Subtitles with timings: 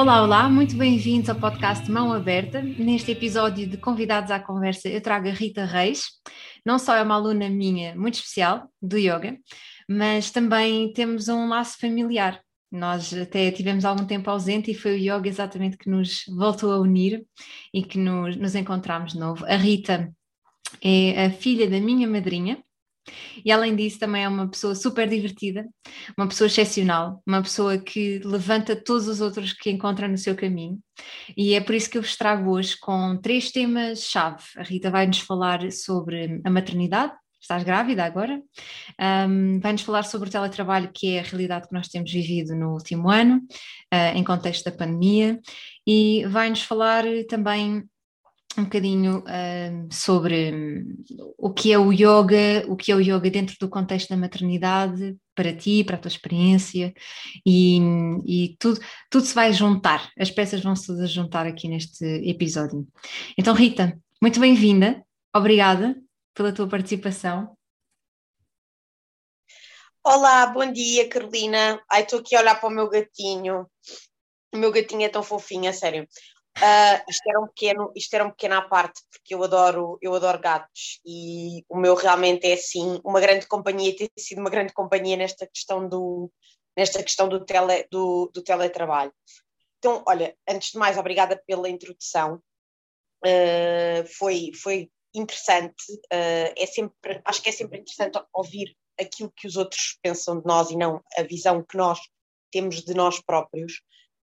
[0.00, 2.62] Olá, olá, muito bem-vindos ao podcast Mão Aberta.
[2.62, 6.04] Neste episódio de Convidados à Conversa, eu trago a Rita Reis.
[6.64, 9.36] Não só é uma aluna minha muito especial do yoga,
[9.86, 12.40] mas também temos um laço familiar.
[12.72, 16.80] Nós até tivemos algum tempo ausente e foi o yoga exatamente que nos voltou a
[16.80, 17.22] unir
[17.74, 19.44] e que nos, nos encontramos de novo.
[19.44, 20.10] A Rita
[20.82, 22.64] é a filha da minha madrinha,
[23.44, 25.66] e além disso, também é uma pessoa super divertida,
[26.16, 30.78] uma pessoa excepcional, uma pessoa que levanta todos os outros que encontra no seu caminho.
[31.36, 34.44] E é por isso que eu vos trago hoje com três temas-chave.
[34.56, 37.12] A Rita vai nos falar sobre a maternidade.
[37.40, 38.40] Estás grávida agora?
[39.00, 42.72] Um, vai-nos falar sobre o teletrabalho, que é a realidade que nós temos vivido no
[42.74, 43.38] último ano,
[43.92, 45.40] uh, em contexto da pandemia,
[45.86, 47.82] e vai-nos falar também
[48.58, 51.04] um bocadinho uh, sobre um,
[51.38, 55.16] o que é o yoga, o que é o yoga dentro do contexto da maternidade,
[55.34, 56.92] para ti, para a tua experiência,
[57.46, 57.78] e,
[58.26, 62.86] e tudo, tudo se vai juntar, as peças vão se todas juntar aqui neste episódio.
[63.38, 65.96] Então, Rita, muito bem-vinda, obrigada
[66.34, 67.56] pela tua participação.
[70.02, 71.80] Olá, bom dia, Carolina.
[71.90, 73.66] Ai, estou aqui a olhar para o meu gatinho.
[74.52, 76.08] O meu gatinho é tão fofinho, a sério.
[76.58, 80.14] Uh, isto, era um pequeno, isto era um pequeno à parte, porque eu adoro, eu
[80.14, 84.72] adoro gatos e o meu realmente é assim uma grande companhia, tem sido uma grande
[84.72, 86.30] companhia nesta questão do,
[86.76, 89.12] nesta questão do, tele, do, do teletrabalho.
[89.78, 92.42] Então, olha, antes de mais, obrigada pela introdução.
[93.24, 99.46] Uh, foi, foi interessante, uh, é sempre, acho que é sempre interessante ouvir aquilo que
[99.46, 102.00] os outros pensam de nós e não a visão que nós
[102.50, 103.80] temos de nós próprios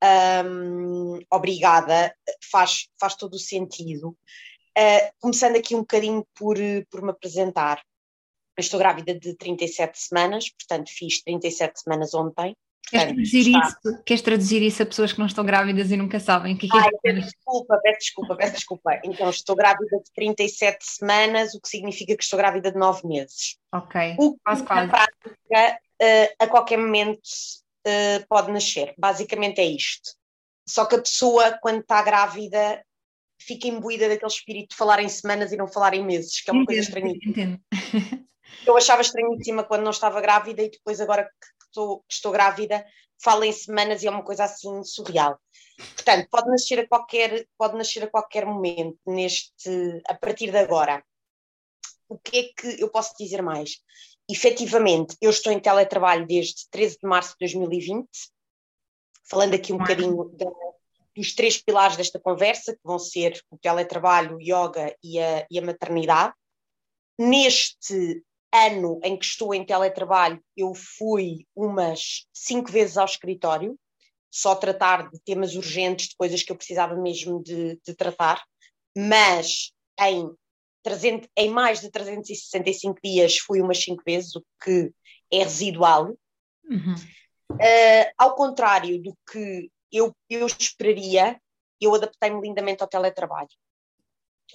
[0.02, 2.14] um, obrigada,
[2.50, 4.16] faz, faz todo o sentido.
[4.78, 6.56] Uh, começando aqui um bocadinho por,
[6.90, 7.82] por me apresentar.
[8.56, 12.54] Eu estou grávida de 37 semanas, portanto fiz 37 semanas ontem.
[12.90, 13.68] Queres traduzir, está...
[13.68, 16.66] isso, queres traduzir isso a pessoas que não estão grávidas e nunca sabem o que
[16.66, 19.00] é, que é Ai, peço desculpa, peço desculpa, peço desculpa.
[19.04, 23.56] Então, estou grávida de 37 semanas, o que significa que estou grávida de 9 meses.
[23.72, 24.86] Ok, o que, quase, quase.
[24.86, 27.20] Na prática, uh, a qualquer momento
[27.86, 28.94] uh, pode nascer.
[28.98, 30.10] Basicamente é isto.
[30.68, 32.84] Só que a pessoa, quando está grávida,
[33.41, 36.52] fica imbuída daquele espírito de falar em semanas e não falar em meses, que é
[36.52, 37.60] uma coisa estranhíssima.
[38.66, 42.84] Eu achava estranhíssima quando não estava grávida e depois, agora que estou, que estou grávida,
[43.22, 45.38] falo em semanas e é uma coisa assim surreal.
[45.94, 51.02] Portanto, pode nascer a qualquer, pode nascer a qualquer momento, neste, a partir de agora.
[52.08, 53.78] O que é que eu posso dizer mais?
[54.32, 58.08] Efetivamente, eu estou em teletrabalho desde 13 de março de 2020,
[59.28, 60.50] falando aqui um bocadinho da,
[61.16, 65.58] dos três pilares desta conversa, que vão ser o teletrabalho, o yoga e a, e
[65.58, 66.34] a maternidade.
[67.19, 73.78] Neste ano em que estou em teletrabalho, eu fui umas cinco vezes ao escritório,
[74.30, 78.42] só tratar de temas urgentes, de coisas que eu precisava mesmo de, de tratar,
[78.96, 80.30] mas em
[80.82, 84.92] 300, em mais de 365 dias fui umas 5 vezes, o que
[85.30, 86.16] é residual.
[86.64, 86.94] Uhum.
[87.52, 91.40] Uh, ao contrário do que eu, eu esperaria,
[91.80, 93.48] eu adaptei-me lindamente ao teletrabalho.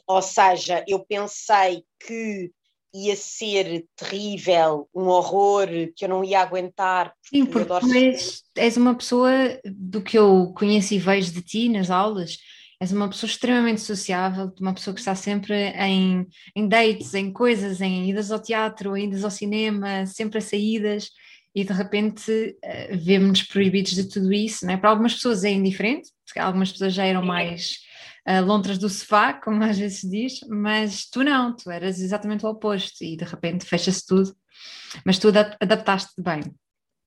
[0.08, 2.52] Ou seja, eu pensei que
[2.94, 7.14] ia ser terrível, um horror, que eu não ia aguentar.
[7.22, 9.30] Porque Sim, porque tu és, és uma pessoa
[9.66, 12.38] do que eu conheço e vejo de ti nas aulas,
[12.80, 17.81] és uma pessoa extremamente sociável, uma pessoa que está sempre em, em dates, em coisas,
[17.81, 21.09] em idas ao teatro, em idas ao cinema, sempre a saídas,
[21.53, 24.75] e de repente uh, vemos-nos proibidos de tudo isso, né?
[24.75, 27.78] para algumas pessoas é indiferente, porque algumas pessoas já eram mais
[28.28, 32.46] uh, lontras do sofá, como às vezes se diz, mas tu não, tu eras exatamente
[32.46, 34.35] o oposto, e de repente fecha-se tudo,
[35.06, 36.41] mas tu adaptaste-te bem.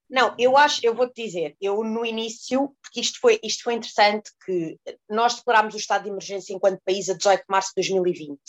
[0.09, 4.31] Não, eu acho, eu vou-te dizer, eu no início, porque isto foi, isto foi interessante,
[4.45, 8.41] que nós declarámos o estado de emergência enquanto país a 18 de março de 2020,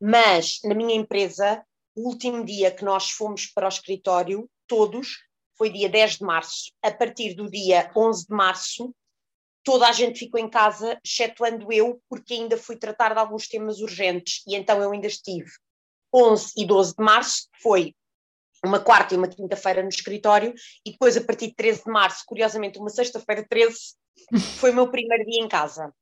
[0.00, 5.18] mas na minha empresa, o último dia que nós fomos para o escritório, todos,
[5.56, 6.72] foi dia 10 de março.
[6.82, 8.94] A partir do dia 11 de março,
[9.64, 13.80] toda a gente ficou em casa, excetuando eu, porque ainda fui tratar de alguns temas
[13.80, 15.50] urgentes, e então eu ainda estive
[16.14, 17.94] 11 e 12 de março, foi
[18.66, 20.52] uma quarta e uma quinta-feira no escritório,
[20.84, 23.76] e depois, a partir de 13 de março, curiosamente, uma sexta-feira 13,
[24.58, 25.92] foi o meu primeiro dia em casa.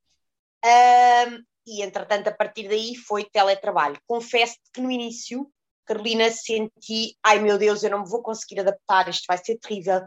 [0.65, 3.99] Um, e, entretanto, a partir daí foi teletrabalho.
[4.07, 5.49] Confesso que no início,
[5.85, 10.01] Carolina, senti, ai meu Deus, eu não me vou conseguir adaptar, isto vai ser terrível,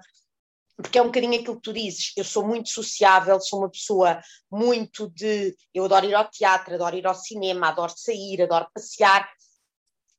[0.76, 4.20] porque é um bocadinho aquilo que tu dizes, eu sou muito sociável, sou uma pessoa
[4.48, 9.28] muito de, eu adoro ir ao teatro, adoro ir ao cinema, adoro sair, adoro passear,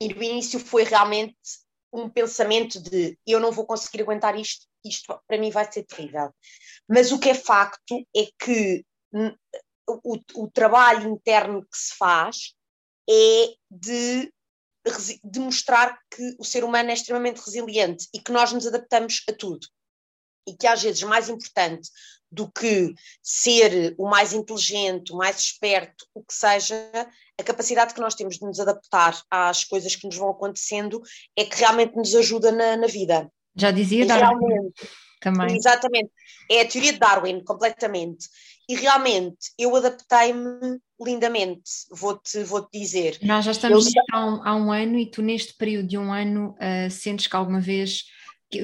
[0.02, 1.38] e no início foi realmente
[1.92, 6.34] um pensamento de eu não vou conseguir aguentar isto, isto para mim vai ser terrível.
[6.88, 8.86] Mas o que é facto é que
[9.88, 12.54] o, o trabalho interno que se faz
[13.10, 14.32] é de,
[15.24, 19.34] de mostrar que o ser humano é extremamente resiliente e que nós nos adaptamos a
[19.34, 19.68] tudo.
[20.48, 21.90] E que às vezes mais importante
[22.32, 26.76] do que ser o mais inteligente, o mais esperto, o que seja,
[27.40, 31.02] a capacidade que nós temos de nos adaptar às coisas que nos vão acontecendo
[31.36, 33.32] é que realmente nos ajuda na, na vida.
[33.56, 34.72] Já dizia Darwin
[35.20, 35.56] também.
[35.56, 36.12] Exatamente.
[36.50, 38.28] É a teoria de Darwin, completamente.
[38.68, 43.18] E realmente eu adaptei-me lindamente, vou-te vou -te dizer.
[43.24, 44.04] Nós já estamos eu...
[44.12, 47.36] há, um, há um ano e tu neste período de um ano uh, sentes que
[47.36, 48.04] alguma vez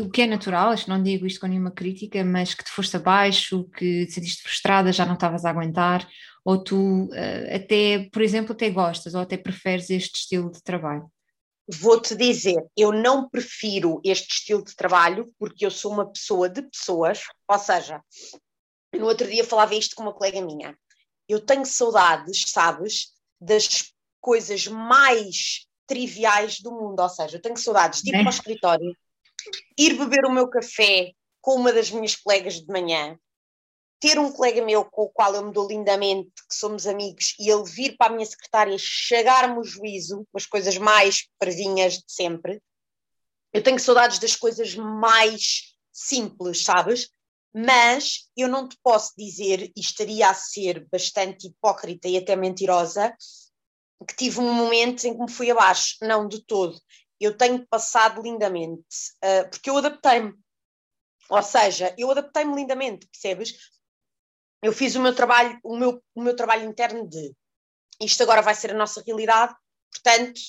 [0.01, 2.71] o que é natural, acho que não digo isto com nenhuma crítica, mas que te
[2.71, 6.07] foste abaixo, que te sentiste frustrada, já não estavas a aguentar,
[6.43, 11.09] ou tu uh, até, por exemplo, até gostas ou até preferes este estilo de trabalho?
[11.67, 16.61] Vou-te dizer, eu não prefiro este estilo de trabalho porque eu sou uma pessoa de
[16.63, 18.01] pessoas, ou seja,
[18.93, 20.77] no outro dia falava isto com uma colega minha.
[21.27, 23.07] Eu tenho saudades, sabes,
[23.41, 23.91] das
[24.21, 28.19] coisas mais triviais do mundo, ou seja, eu tenho saudades de ir é.
[28.19, 28.97] para o escritório,
[29.77, 31.12] ir beber o meu café
[31.42, 33.18] com uma das minhas colegas de manhã,
[34.00, 37.50] ter um colega meu com o qual eu me dou lindamente, que somos amigos, e
[37.50, 42.62] ele vir para a minha secretária chegar-me o juízo, as coisas mais previnhas de sempre.
[43.53, 47.09] Eu tenho saudades das coisas mais simples, sabes?
[47.53, 53.15] Mas eu não te posso dizer, e estaria a ser bastante hipócrita e até mentirosa,
[54.07, 55.95] que tive um momento em que me fui abaixo.
[56.01, 56.77] Não, de todo
[57.19, 60.33] eu tenho passado lindamente, uh, porque eu adaptei-me.
[61.29, 63.56] Ou seja, eu adaptei-me lindamente, percebes?
[64.62, 67.35] Eu fiz o meu trabalho, o meu, o meu trabalho interno de
[68.00, 69.56] isto agora vai ser a nossa realidade,
[69.91, 70.39] portanto,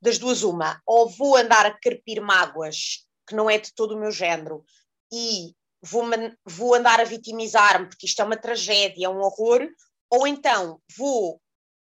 [0.00, 4.00] das duas uma, ou vou andar a carpir mágoas, que não é de todo o
[4.00, 4.64] meu género,
[5.12, 6.04] e vou,
[6.44, 9.68] vou andar a vitimizar-me, porque isto é uma tragédia, é um horror,
[10.08, 11.40] ou então vou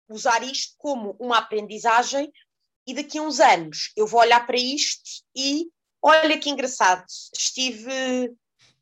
[0.10, 2.32] usar isto como uma aprendizagem
[2.90, 5.70] e daqui a uns anos eu vou olhar para isto e
[6.02, 7.06] olha que engraçado,
[7.38, 8.34] estive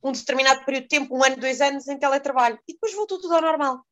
[0.01, 2.57] um determinado período de tempo, um ano, dois anos em teletrabalho.
[2.67, 3.85] E depois voltou tudo ao normal.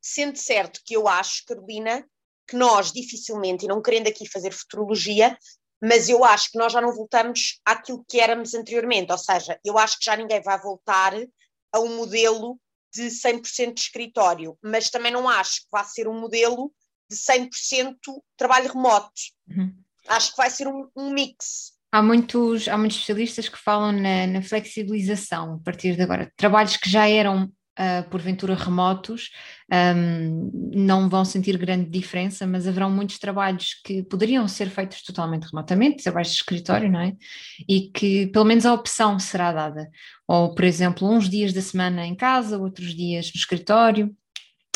[0.00, 2.08] Sendo certo que eu acho, Carolina,
[2.48, 5.36] que nós dificilmente, e não querendo aqui fazer futurologia,
[5.82, 9.76] mas eu acho que nós já não voltamos àquilo que éramos anteriormente, ou seja, eu
[9.76, 11.14] acho que já ninguém vai voltar
[11.72, 12.58] a um modelo
[12.92, 16.72] de 100% de escritório, mas também não acho que vá ser um modelo
[17.10, 17.94] de 100%
[18.36, 19.10] trabalho remoto.
[19.48, 19.74] Uhum.
[20.08, 21.72] Acho que vai ser um, um, mix.
[21.92, 26.32] Há muitos, há muitos especialistas que falam na, na flexibilização a partir de agora.
[26.36, 27.44] Trabalhos que já eram
[27.78, 29.30] uh, porventura remotos,
[29.96, 35.44] um, não vão sentir grande diferença, mas haverão muitos trabalhos que poderiam ser feitos totalmente
[35.44, 37.14] remotamente, trabalhos de escritório, não é?
[37.68, 39.90] E que pelo menos a opção será dada.
[40.28, 44.14] Ou, por exemplo, uns dias da semana em casa, outros dias no escritório.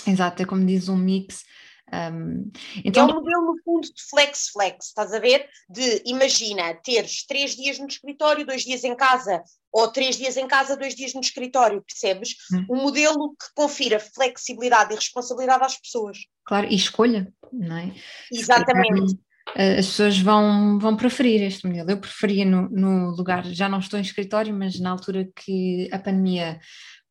[0.06, 1.44] Exato, é como diz um mix
[1.92, 2.50] um,
[2.84, 3.08] então...
[3.08, 5.46] É um modelo, no fundo, de flex-flex, estás a ver?
[5.68, 9.42] De, imagina, teres três dias no escritório, dois dias em casa,
[9.72, 12.36] ou três dias em casa, dois dias no escritório, percebes?
[12.52, 12.66] Hum.
[12.70, 16.18] Um modelo que confira flexibilidade e responsabilidade às pessoas.
[16.44, 17.92] Claro, e escolha, não é?
[18.32, 19.18] Exatamente.
[19.56, 21.90] Eh, as pessoas vão, vão preferir este modelo.
[21.90, 25.98] Eu preferia no, no lugar, já não estou em escritório, mas na altura que a
[25.98, 26.58] pandemia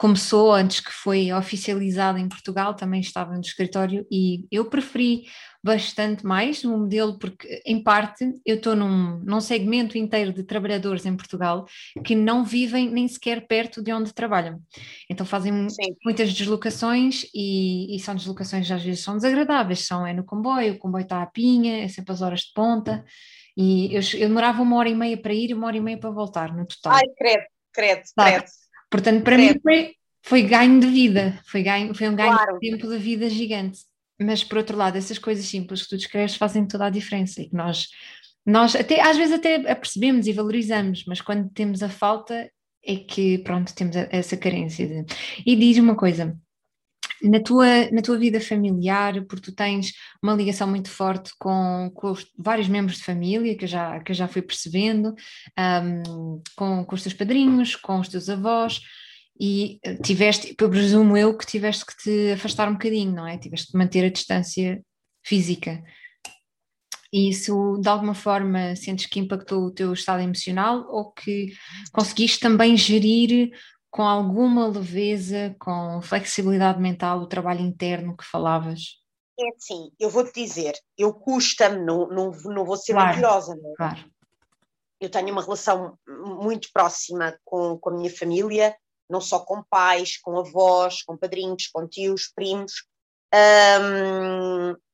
[0.03, 5.23] começou, antes que foi oficializada em Portugal, também estava no escritório e eu preferi
[5.63, 11.05] bastante mais o modelo, porque em parte eu estou num, num segmento inteiro de trabalhadores
[11.05, 11.65] em Portugal
[12.03, 14.59] que não vivem nem sequer perto de onde trabalham.
[15.09, 15.95] Então fazem Sim.
[16.03, 20.77] muitas deslocações e, e, são deslocações às vezes são desagradáveis, são é no comboio, o
[20.77, 23.05] comboio está à pinha, é sempre as horas de ponta.
[23.55, 25.97] E eu, eu demorava uma hora e meia para ir e uma hora e meia
[25.97, 26.91] para voltar, no total.
[26.91, 28.62] Ai, credo, credo, credo.
[28.93, 32.59] Portanto, para mim foi, foi ganho de vida, foi, ganho, foi um ganho claro.
[32.59, 33.79] de tempo da vida gigante.
[34.21, 37.49] Mas, por outro lado, essas coisas simples que tu descreves fazem toda a diferença e
[37.49, 37.87] que nós,
[38.45, 42.47] nós até, às vezes até apercebemos e valorizamos, mas quando temos a falta
[42.85, 44.85] é que, pronto, temos essa carência.
[44.85, 45.05] De...
[45.43, 46.37] E diz uma coisa,
[47.23, 52.11] na tua, na tua vida familiar, porque tu tens uma ligação muito forte com, com
[52.11, 55.15] os, vários membros de família, que eu já, que eu já fui percebendo,
[55.57, 58.81] um, com, com os teus padrinhos, com os teus avós,
[59.39, 63.37] e tiveste, eu presumo eu, que tiveste que te afastar um bocadinho, não é?
[63.37, 64.81] Tiveste que manter a distância
[65.25, 65.81] física.
[67.11, 71.53] E isso, de alguma forma, sentes que impactou o teu estado emocional ou que
[71.91, 73.51] conseguiste também gerir
[73.93, 78.99] com alguma leveza, com flexibilidade mental, o trabalho interno que falavas?
[79.39, 83.71] É sim, eu vou-te dizer, eu custa-me, não, não, não vou ser claro, mentirosa, não
[83.71, 83.75] é?
[83.75, 84.11] Claro.
[84.99, 88.75] eu tenho uma relação muito próxima com, com a minha família,
[89.07, 92.87] não só com pais, com avós, com padrinhos, com tios, primos.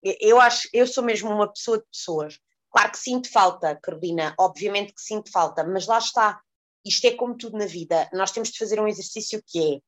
[0.03, 2.37] Eu acho, eu sou mesmo uma pessoa de pessoas.
[2.69, 6.41] Claro que sinto falta, Carolina, obviamente que sinto falta, mas lá está.
[6.89, 8.09] Isto é como tudo na vida.
[8.11, 9.79] Nós temos de fazer um exercício que é.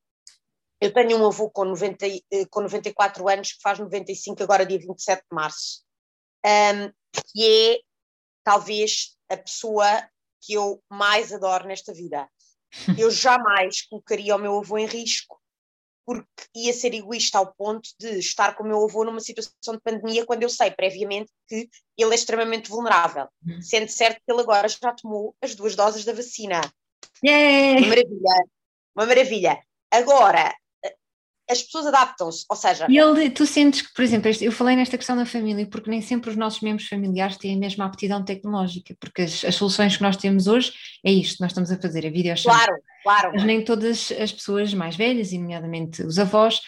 [0.80, 4.78] Eu tenho um avô com, 90, eh, com 94 anos, que faz 95 agora, dia
[4.78, 5.84] 27 de março,
[6.46, 6.92] um,
[7.32, 7.80] que é
[8.44, 9.84] talvez a pessoa
[10.40, 12.28] que eu mais adoro nesta vida.
[12.96, 15.40] Eu jamais colocaria o meu avô em risco,
[16.06, 19.80] porque ia ser egoísta ao ponto de estar com o meu avô numa situação de
[19.80, 23.60] pandemia quando eu sei previamente que ele é extremamente vulnerável, uhum.
[23.60, 26.60] sendo certo que ele agora já tomou as duas doses da vacina.
[27.24, 27.78] Yeah.
[27.78, 28.44] Uma maravilha,
[28.96, 29.58] uma maravilha.
[29.90, 30.54] Agora,
[31.50, 32.86] as pessoas adaptam-se, ou seja...
[32.88, 36.00] E ele, tu sentes que, por exemplo, eu falei nesta questão da família, porque nem
[36.00, 40.02] sempre os nossos membros familiares têm a mesma aptidão tecnológica, porque as, as soluções que
[40.02, 40.72] nós temos hoje
[41.04, 42.64] é isto, nós estamos a fazer a videochamada.
[42.64, 43.32] Claro, claro.
[43.34, 46.60] Mas nem todas as pessoas mais velhas, e nomeadamente os avós,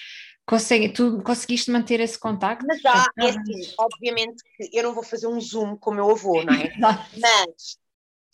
[0.47, 2.67] conseguem, tu conseguiste manter esse contacto?
[2.67, 6.11] Mas já, é assim, obviamente que eu não vou fazer um zoom com o meu
[6.11, 6.73] avô, não é?
[6.79, 7.79] Mas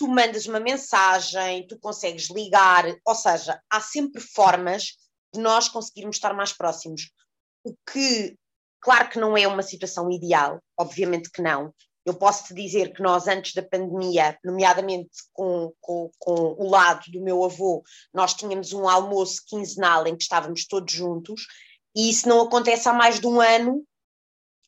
[0.00, 4.96] tu mandas uma mensagem, tu consegues ligar, ou seja, há sempre formas
[5.30, 7.12] de nós conseguirmos estar mais próximos.
[7.62, 8.34] O que,
[8.80, 11.74] claro que não é uma situação ideal, obviamente que não.
[12.06, 17.10] Eu posso te dizer que nós, antes da pandemia, nomeadamente com, com, com o lado
[17.12, 17.82] do meu avô,
[18.14, 21.46] nós tínhamos um almoço quinzenal em que estávamos todos juntos,
[21.94, 23.84] e isso não acontece há mais de um ano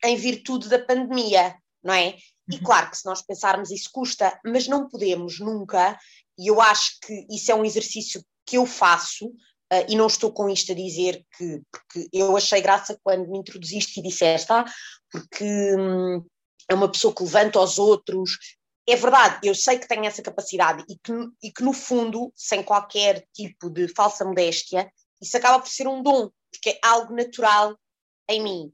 [0.04, 2.18] em virtude da pandemia, não é?
[2.50, 2.62] E uhum.
[2.62, 5.98] claro que se nós pensarmos isso custa, mas não podemos nunca,
[6.38, 9.32] e eu acho que isso é um exercício que eu faço,
[9.72, 13.38] Uh, e não estou com isto a dizer que, porque eu achei graça quando me
[13.38, 14.66] introduziste e disseste, ah,
[15.10, 16.22] porque hum,
[16.68, 18.36] é uma pessoa que levanta aos outros.
[18.86, 22.62] É verdade, eu sei que tenho essa capacidade e que, e que, no fundo, sem
[22.62, 27.74] qualquer tipo de falsa modéstia, isso acaba por ser um dom, porque é algo natural
[28.28, 28.72] em mim.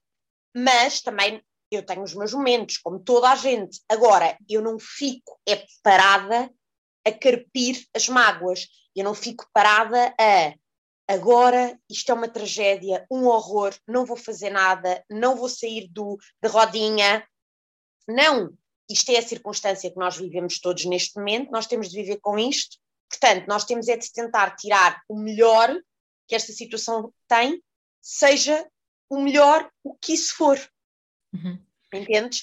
[0.56, 3.80] Mas também eu tenho os meus momentos, como toda a gente.
[3.88, 6.50] Agora, eu não fico é parada
[7.06, 10.54] a carpir as mágoas, eu não fico parada a
[11.10, 16.18] agora isto é uma tragédia, um horror, não vou fazer nada, não vou sair do,
[16.42, 17.26] da rodinha.
[18.06, 18.52] Não,
[18.90, 22.38] isto é a circunstância que nós vivemos todos neste momento, nós temos de viver com
[22.38, 22.76] isto.
[23.10, 25.74] Portanto, nós temos é de tentar tirar o melhor
[26.26, 27.62] que esta situação tem,
[28.02, 28.68] seja
[29.08, 30.58] o melhor o que isso for.
[31.32, 31.58] Uhum.
[31.92, 32.42] Entendes?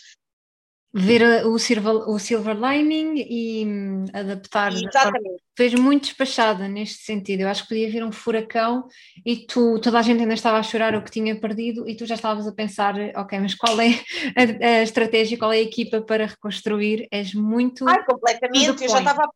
[0.97, 4.71] ver o silver, o silver lining e hum, adaptar.
[4.71, 5.43] Exatamente.
[5.57, 7.41] Fez muito despachada neste sentido.
[7.41, 8.87] Eu acho que podia vir um furacão
[9.25, 12.05] e tu, toda a gente ainda estava a chorar o que tinha perdido e tu
[12.05, 13.89] já estavas a pensar, ok, mas qual é
[14.37, 17.07] a, a estratégia, qual é a equipa para reconstruir?
[17.11, 17.85] És muito.
[17.89, 18.83] Ai, completamente.
[18.83, 19.29] Eu já estava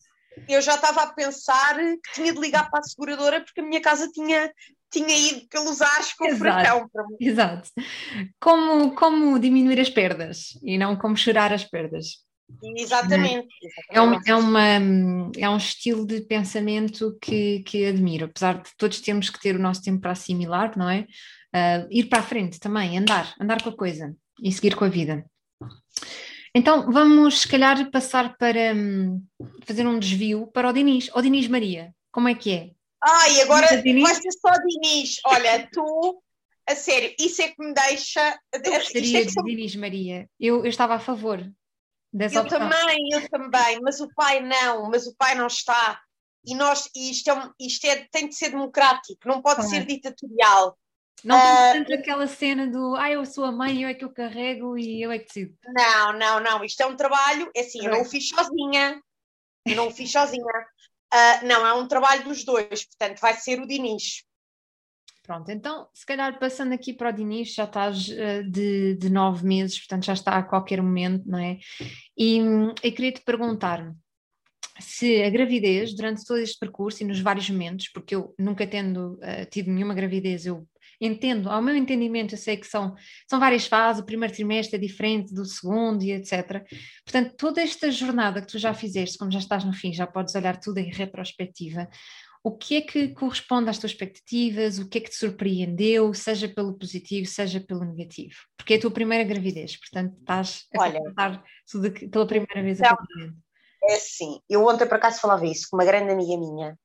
[0.48, 3.82] eu já estava a pensar que tinha de ligar para a seguradora porque a minha
[3.82, 4.52] casa tinha,
[4.92, 6.90] tinha ido pelos ares com o furacão.
[7.20, 7.70] Exato.
[8.40, 12.28] Como, como diminuir as perdas e não como chorar as perdas.
[12.76, 13.48] Exatamente.
[13.92, 14.70] É, um, é, uma,
[15.38, 19.62] é um estilo de pensamento que, que admiro, apesar de todos termos que ter o
[19.62, 21.06] nosso tempo para assimilar, não é?
[21.56, 24.90] Uh, ir para a frente também, andar, andar com a coisa e seguir com a
[24.90, 25.26] vida.
[26.54, 29.24] Então vamos, se calhar, passar para um,
[29.66, 31.10] fazer um desvio para o Dinis.
[31.14, 32.72] O Dinis Maria, como é que é?
[33.02, 35.20] Ai, agora vai ser só Dinis.
[35.26, 36.22] Olha, tu,
[36.68, 38.40] a sério, isso é que me deixa.
[38.54, 40.30] Eu gostaria é de Dinis Maria.
[40.40, 41.44] Eu, eu estava a favor
[42.12, 42.60] dessa Eu opção.
[42.60, 46.02] também, eu também, mas o pai não, mas o pai não está.
[46.46, 50.78] E nós, isto, é, isto é, tem de ser democrático, não pode ser ditatorial.
[51.24, 54.06] Não tem uh, tanto aquela cena do ah, eu sou a mãe, eu é que
[54.06, 55.54] eu carrego e eu é que decido.
[55.66, 56.64] Não, não, não.
[56.64, 59.02] Isto é um trabalho, é assim, eu não o fiz sozinha.
[59.66, 60.44] Eu não o fiz sozinha.
[61.14, 64.24] Uh, não, é um trabalho dos dois, portanto, vai ser o Diniz.
[65.24, 69.46] Pronto, então, se calhar passando aqui para o Diniz, já estás uh, de, de nove
[69.46, 71.60] meses, portanto já está a qualquer momento, não é?
[72.18, 73.94] E eu queria te perguntar
[74.80, 79.16] se a gravidez, durante todo este percurso e nos vários momentos, porque eu nunca tendo
[79.16, 80.68] uh, tido nenhuma gravidez, eu
[81.00, 82.96] entendo, ao meu entendimento, eu sei que são,
[83.28, 86.64] são várias fases, o primeiro trimestre é diferente do segundo e etc.
[87.06, 90.36] Portanto, toda esta jornada que tu já fizeste, como já estás no fim, já podes
[90.36, 91.88] olhar tudo em retrospectiva.
[92.42, 94.80] O que é que corresponde às tuas expectativas?
[94.80, 98.36] O que é que te surpreendeu, seja pelo positivo, seja pelo negativo?
[98.58, 102.80] Porque é a tua primeira gravidez, portanto estás a Olha, contar tudo pela primeira vez
[102.80, 102.98] então,
[103.84, 106.78] É assim, eu ontem por acaso falava isso com uma grande amiga minha,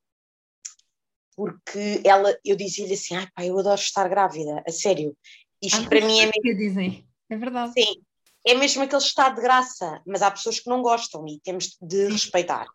[1.37, 5.17] porque ela, eu dizia-lhe assim, ai pá, eu adoro estar grávida, a sério.
[5.63, 6.43] Isto ah, para mim é mesmo...
[6.43, 7.73] que dizem, é verdade.
[7.73, 8.03] Sim,
[8.47, 12.09] é mesmo aquele estado de graça, mas há pessoas que não gostam e temos de
[12.09, 12.67] respeitar.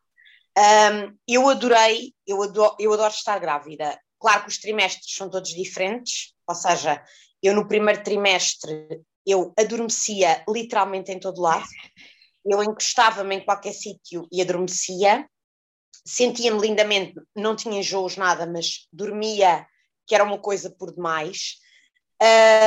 [0.57, 3.99] Um, eu adorei, eu adoro, eu adoro estar grávida.
[4.19, 7.03] Claro que os trimestres são todos diferentes, ou seja,
[7.41, 11.63] eu no primeiro trimestre eu adormecia literalmente em todo lado,
[12.45, 15.29] eu encostava-me em qualquer sítio e adormecia,
[16.05, 19.65] sentia-me lindamente, não tinha enjoos nada, mas dormia,
[20.07, 21.57] que era uma coisa por demais.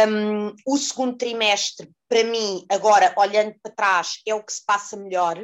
[0.09, 4.97] Um, o segundo trimestre, para mim, agora olhando para trás, é o que se passa
[4.97, 5.37] melhor.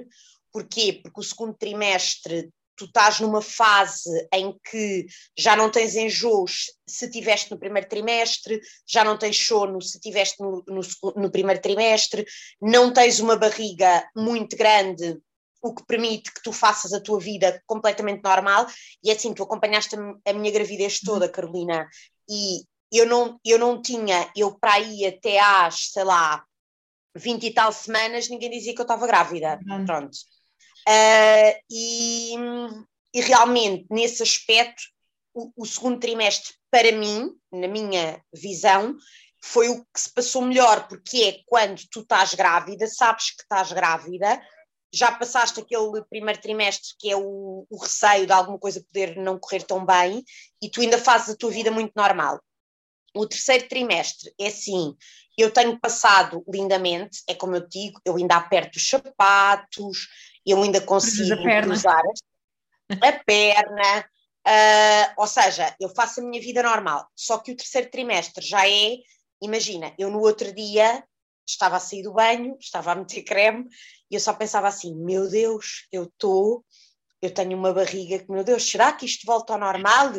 [0.53, 1.01] Porquê?
[1.03, 5.05] Porque o segundo trimestre tu estás numa fase em que
[5.37, 10.41] já não tens enjoos se tiveste no primeiro trimestre, já não tens sono se tiveste
[10.41, 10.81] no, no,
[11.17, 12.25] no primeiro trimestre,
[12.63, 15.19] não tens uma barriga muito grande
[15.69, 18.67] o que permite que tu faças a tua vida completamente normal.
[19.03, 19.97] E é assim, tu acompanhaste
[20.27, 21.33] a minha gravidez toda, uhum.
[21.33, 21.89] Carolina,
[22.29, 26.43] e eu não, eu não tinha, eu para aí até às, sei lá,
[27.15, 29.59] 20 e tal semanas, ninguém dizia que eu estava grávida.
[29.67, 29.85] Uhum.
[29.85, 30.17] Pronto.
[30.89, 32.35] Uh, e,
[33.15, 34.83] e, realmente, nesse aspecto,
[35.35, 38.97] o, o, segundo trimestre, para mim, na minha visão,
[39.43, 43.73] foi o que se passou melhor, porque é quando tu estás grávida, sabes que estás
[43.73, 44.41] grávida,
[44.93, 49.39] já passaste aquele primeiro trimestre que é o, o, receio de alguma coisa poder não
[49.39, 50.25] correr tão bem
[50.63, 52.41] e tu ainda fazes a tua vida muito normal.
[53.15, 54.97] O terceiro trimestre é assim,
[55.37, 60.09] eu tenho passado lindamente, é como eu digo, eu ainda aperto os sapatos,
[60.45, 62.03] eu ainda consigo cruzar
[63.03, 64.01] a perna,
[64.47, 67.07] uh, ou seja, eu faço a minha vida normal.
[67.15, 68.97] Só que o terceiro trimestre já é,
[69.43, 71.05] imagina, eu no outro dia
[71.47, 73.67] estava a sair do banho, estava a meter creme,
[74.11, 76.65] e eu só pensava assim: meu Deus, eu estou,
[77.21, 80.13] eu tenho uma barriga que, meu Deus, será que isto volta ao normal?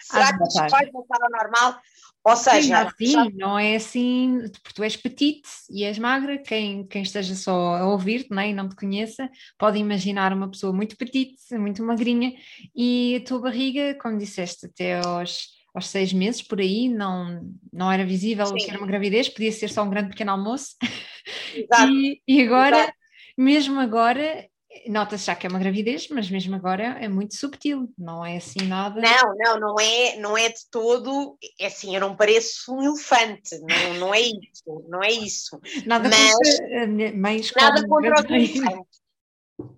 [0.00, 1.80] Será que isto vai voltar ao normal?
[2.24, 3.24] Ou seja, Sim, já...
[3.30, 7.88] não é assim, porque tu és petite e és magra, quem, quem esteja só a
[7.88, 12.34] ouvir-te né, e não te conheça, pode imaginar uma pessoa muito petite, muito magrinha,
[12.74, 17.90] e a tua barriga, como disseste, até aos, aos seis meses, por aí, não, não
[17.90, 18.56] era visível Sim.
[18.56, 20.76] que era uma gravidez, podia ser só um grande pequeno almoço.
[21.54, 21.92] Exato.
[21.92, 22.94] e, e agora, Exato.
[23.36, 24.48] mesmo agora,
[24.86, 28.66] Nota-se já que é uma gravidez, mas mesmo agora é muito subtil, não é assim
[28.66, 29.00] nada.
[29.00, 31.36] Não, não, não é, não é de todo.
[31.58, 35.58] É assim, eu não pareço um elefante, não, não é isso, não é isso.
[35.86, 38.98] Nada mas, contra mães Nada contra os elefantes.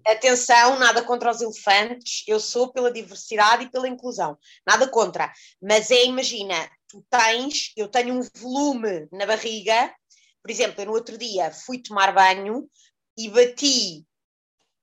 [0.06, 5.32] Atenção, nada contra os elefantes, eu sou pela diversidade e pela inclusão, nada contra.
[5.62, 6.54] Mas é, imagina,
[6.88, 9.94] tu tens, eu tenho um volume na barriga,
[10.42, 12.68] por exemplo, eu no outro dia fui tomar banho
[13.16, 14.06] e bati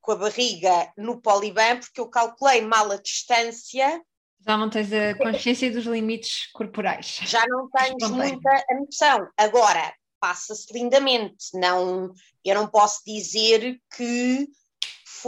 [0.02, 4.02] com a barriga no poliban, porque eu calculei mal a distância.
[4.40, 7.20] Já não tens a consciência dos limites corporais.
[7.24, 9.28] Já não tens muita noção.
[9.36, 11.50] Agora, passa-se lindamente.
[11.56, 12.14] Não,
[12.46, 14.48] eu não posso dizer que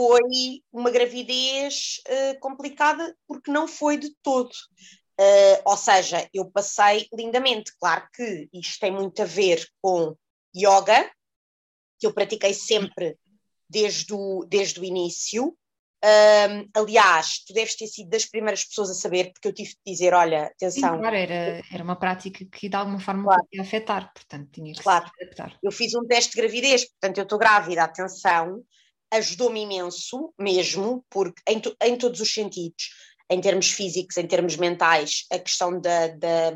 [0.00, 4.50] foi uma gravidez uh, complicada, porque não foi de todo.
[5.20, 7.70] Uh, ou seja, eu passei lindamente.
[7.78, 10.16] Claro que isto tem muito a ver com
[10.56, 11.10] yoga,
[11.98, 13.18] que eu pratiquei sempre
[13.68, 15.54] desde o, desde o início.
[16.02, 19.92] Um, aliás, tu deves ter sido das primeiras pessoas a saber, porque eu tive de
[19.92, 20.94] dizer: olha, atenção.
[20.94, 23.42] Sim, claro, era, era uma prática que de alguma forma claro.
[23.42, 25.04] podia afetar, portanto tinha que claro.
[25.06, 25.58] se adaptar.
[25.62, 28.64] Eu fiz um teste de gravidez, portanto eu estou grávida, atenção,
[29.12, 32.90] ajudou-me imenso mesmo, porque em, em todos os sentidos,
[33.30, 36.50] em termos físicos, em termos mentais, a questão da, da,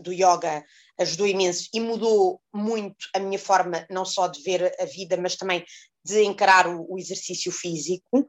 [0.00, 0.64] do yoga
[0.98, 5.36] ajudou imenso e mudou muito a minha forma não só de ver a vida, mas
[5.36, 5.64] também
[6.04, 8.26] de encarar o, o exercício físico,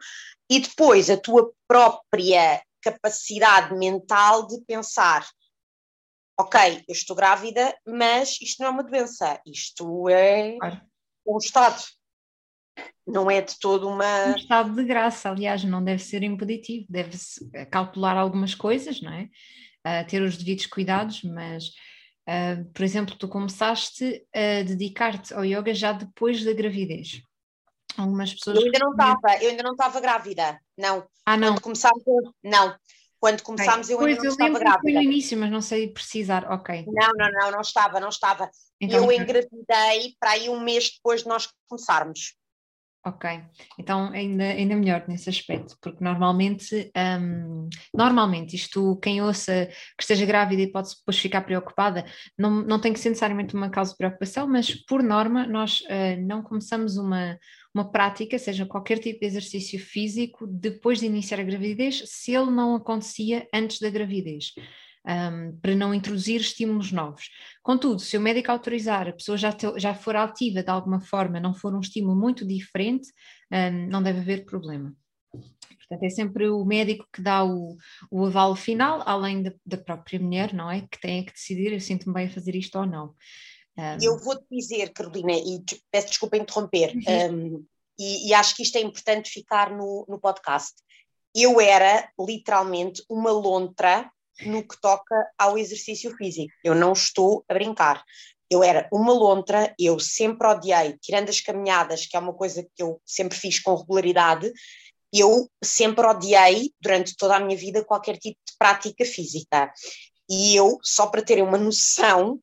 [0.50, 5.28] e depois a tua própria capacidade mental de pensar
[6.38, 10.58] ok, eu estou grávida, mas isto não é uma doença, isto é
[11.26, 11.82] um estado.
[13.08, 14.28] Não é de todo uma.
[14.28, 19.30] Um estado de graça, aliás, não deve ser impeditivo, deve-se calcular algumas coisas, não é?
[19.86, 21.68] Uh, ter os devidos cuidados, mas,
[22.28, 27.22] uh, por exemplo, tu começaste a dedicar-te ao yoga já depois da gravidez.
[27.96, 28.58] Algumas pessoas.
[28.58, 31.08] Eu ainda não estava, eu ainda não estava grávida, não.
[31.26, 31.50] Ah, não.
[31.50, 32.04] Quando começámos,
[32.44, 32.76] não.
[33.20, 34.82] Quando começámos, eu ainda não eu estava grávida.
[34.82, 36.86] Foi no início, mas não sei precisar, ok.
[36.88, 38.50] Não, não, não, não estava, não estava.
[38.82, 42.36] Então, eu engravidei para aí um mês depois de nós começarmos.
[43.08, 43.30] Ok,
[43.78, 46.92] então ainda, ainda melhor nesse aspecto, porque normalmente,
[47.22, 52.04] um, normalmente isto, quem ouça que esteja grávida e pode depois ficar preocupada,
[52.36, 56.20] não, não tem que ser necessariamente uma causa de preocupação, mas por norma nós uh,
[56.26, 57.38] não começamos uma,
[57.72, 62.50] uma prática, seja qualquer tipo de exercício físico, depois de iniciar a gravidez, se ele
[62.50, 64.52] não acontecia antes da gravidez.
[65.08, 67.30] Um, para não introduzir estímulos novos.
[67.62, 71.40] Contudo, se o médico autorizar, a pessoa já, te, já for ativa de alguma forma,
[71.40, 73.14] não for um estímulo muito diferente,
[73.52, 74.96] um, não deve haver problema.
[75.88, 77.78] Portanto, é sempre o médico que dá o,
[78.10, 80.82] o aval final, além da, da própria mulher, não é?
[80.82, 83.14] Que tem que decidir, eu sinto-me bem a fazer isto ou não.
[83.78, 83.98] Um...
[84.02, 87.58] Eu vou-te dizer, Carolina, e peço desculpa interromper, uhum.
[87.58, 87.66] um,
[88.00, 90.74] e, e, acho que isto é importante ficar no, no podcast.
[91.34, 94.10] Eu era literalmente uma lontra
[94.42, 96.54] no que toca ao exercício físico.
[96.64, 98.04] Eu não estou a brincar.
[98.50, 102.84] Eu era uma lontra, eu sempre odiei, tirando as caminhadas, que é uma coisa que
[102.84, 104.52] eu sempre fiz com regularidade,
[105.12, 109.72] eu sempre odiei, durante toda a minha vida, qualquer tipo de prática física.
[110.30, 112.40] E eu, só para terem uma noção,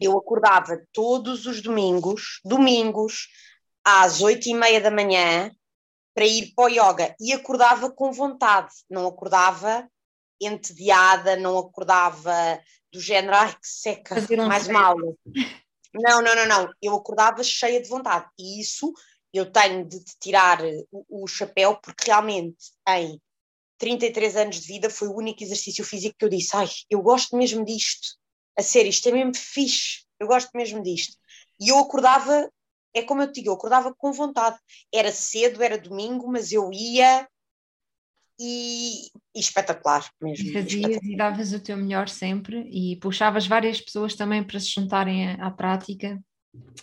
[0.00, 3.28] eu acordava todos os domingos, domingos,
[3.84, 5.50] às oito e meia da manhã,
[6.14, 7.14] para ir para o yoga.
[7.20, 9.88] E acordava com vontade, não acordava
[10.40, 12.60] entediada, não acordava
[12.92, 14.96] do género, ai que seca, mais mal.
[15.94, 16.72] Não, não, não, não.
[16.80, 18.26] Eu acordava cheia de vontade.
[18.38, 18.92] E isso
[19.32, 22.56] eu tenho de tirar o, o chapéu, porque realmente
[22.88, 23.20] em
[23.78, 27.36] 33 anos de vida foi o único exercício físico que eu disse: ai, eu gosto
[27.36, 28.18] mesmo disto.
[28.58, 30.04] A sério, isto é mesmo fixe.
[30.18, 31.16] Eu gosto mesmo disto.
[31.58, 32.50] E eu acordava,
[32.94, 34.58] é como eu te digo, eu acordava com vontade.
[34.92, 37.26] Era cedo, era domingo, mas eu ia
[38.40, 40.48] e, e espetacular mesmo.
[40.48, 44.72] E fazias e davas o teu melhor sempre e puxavas várias pessoas também para se
[44.72, 46.18] juntarem à, à prática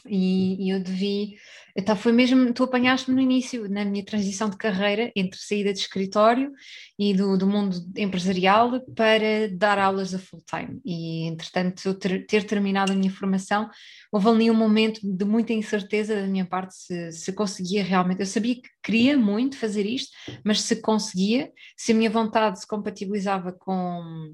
[0.05, 1.35] e, e eu devi,
[1.75, 5.79] então foi mesmo, tu apanhaste-me no início, na minha transição de carreira, entre saída de
[5.79, 6.51] escritório
[6.97, 10.79] e do, do mundo empresarial para dar aulas a full time.
[10.85, 13.69] E entretanto, ter, ter terminado a minha formação,
[14.11, 18.21] houve ali um momento de muita incerteza da minha parte se, se conseguia realmente.
[18.21, 22.67] Eu sabia que queria muito fazer isto, mas se conseguia, se a minha vontade se
[22.67, 24.33] compatibilizava com,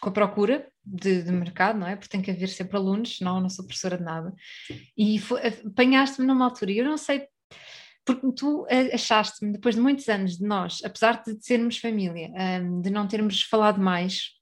[0.00, 1.96] com a procura de, de, mercado, não é?
[1.96, 4.32] Porque tem que haver sempre alunos, senão eu não sou professora de nada.
[4.96, 5.20] E
[5.66, 7.26] apanhaste-me numa altura, e eu não sei,
[8.04, 12.30] porque tu achaste-me, depois de muitos anos de nós, apesar de sermos família,
[12.62, 14.36] hum, de não termos falado mais,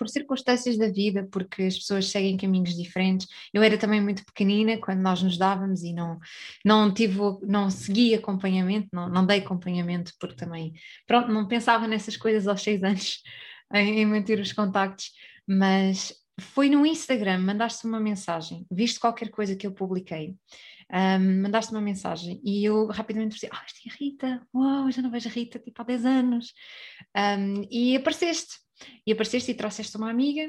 [0.00, 3.26] por circunstâncias da vida, porque as pessoas seguem caminhos diferentes.
[3.52, 6.18] Eu era também muito pequenina quando nós nos dávamos e não,
[6.64, 10.72] não tive, não segui acompanhamento, não, não dei acompanhamento, porque também,
[11.06, 13.22] pronto, não pensava nessas coisas aos seis anos,
[13.74, 15.10] em manter os contactos
[15.50, 20.36] mas foi no Instagram, mandaste uma mensagem, viste qualquer coisa que eu publiquei,
[20.92, 25.10] um, mandaste uma mensagem e eu rapidamente disse, ah, esta é Rita, uau, já não
[25.10, 26.52] vejo a Rita tipo há 10 anos,
[27.16, 28.60] um, e apareceste,
[29.04, 30.48] e apareceste e trouxeste uma amiga,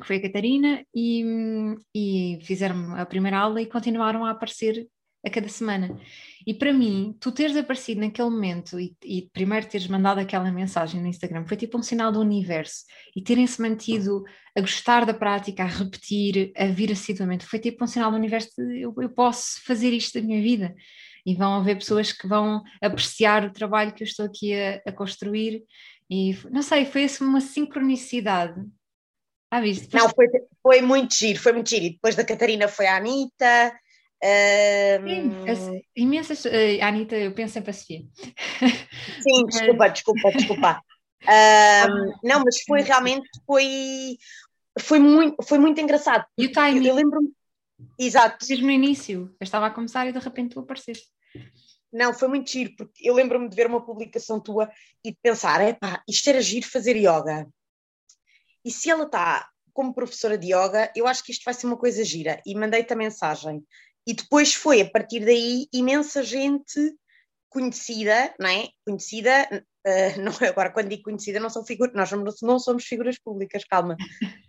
[0.00, 1.24] que foi a Catarina, e,
[1.92, 4.86] e fizeram a primeira aula e continuaram a aparecer
[5.24, 5.98] a cada semana.
[6.46, 11.00] E para mim, tu teres aparecido naquele momento e, e, primeiro teres mandado aquela mensagem
[11.00, 12.84] no Instagram foi tipo um sinal do universo
[13.16, 17.86] e terem-se mantido a gostar da prática, a repetir, a vir assiduamente, foi tipo um
[17.86, 20.74] sinal do universo de eu, eu posso fazer isto da minha vida.
[21.26, 24.92] E vão haver pessoas que vão apreciar o trabalho que eu estou aqui a, a
[24.92, 25.64] construir.
[26.10, 28.62] E não sei, foi assim uma sincronicidade
[29.54, 29.60] ah?
[29.92, 30.26] Não, foi,
[30.60, 31.84] foi muito giro, foi muito giro.
[31.84, 33.72] E depois da Catarina foi a Anitta,
[35.06, 36.44] Sim, imensas.
[36.44, 38.04] Uh, Anitta, eu penso sempre a Sofia.
[39.22, 40.82] Sim, desculpa, desculpa, desculpa.
[41.24, 44.18] Um, não, mas foi realmente foi,
[44.78, 46.24] foi, muito, foi muito engraçado.
[46.38, 46.86] E o timing?
[46.86, 47.32] Eu, lembro-me.
[47.98, 48.46] Exato.
[48.48, 51.06] Mesmo no início, eu estava a começar e de repente tu apareceste.
[51.92, 54.70] Não, foi muito giro, porque eu lembro-me de ver uma publicação tua
[55.04, 57.46] e de pensar: epá, isto era giro fazer yoga.
[58.64, 61.76] E se ela está como professora de yoga, eu acho que isto vai ser uma
[61.76, 62.40] coisa gira.
[62.46, 63.62] E mandei-te a mensagem.
[64.06, 66.94] E depois foi, a partir daí, imensa gente
[67.48, 68.68] conhecida, não é?
[68.84, 73.64] Conhecida, uh, não, agora quando digo conhecida, não são figuras, nós não somos figuras públicas,
[73.64, 73.96] calma.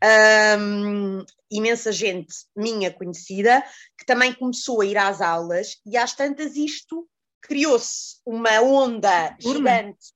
[0.60, 3.64] Um, imensa gente minha conhecida
[3.98, 7.08] que também começou a ir às aulas e às tantas isto
[7.42, 9.72] criou-se uma onda turma.
[9.72, 10.14] gigante,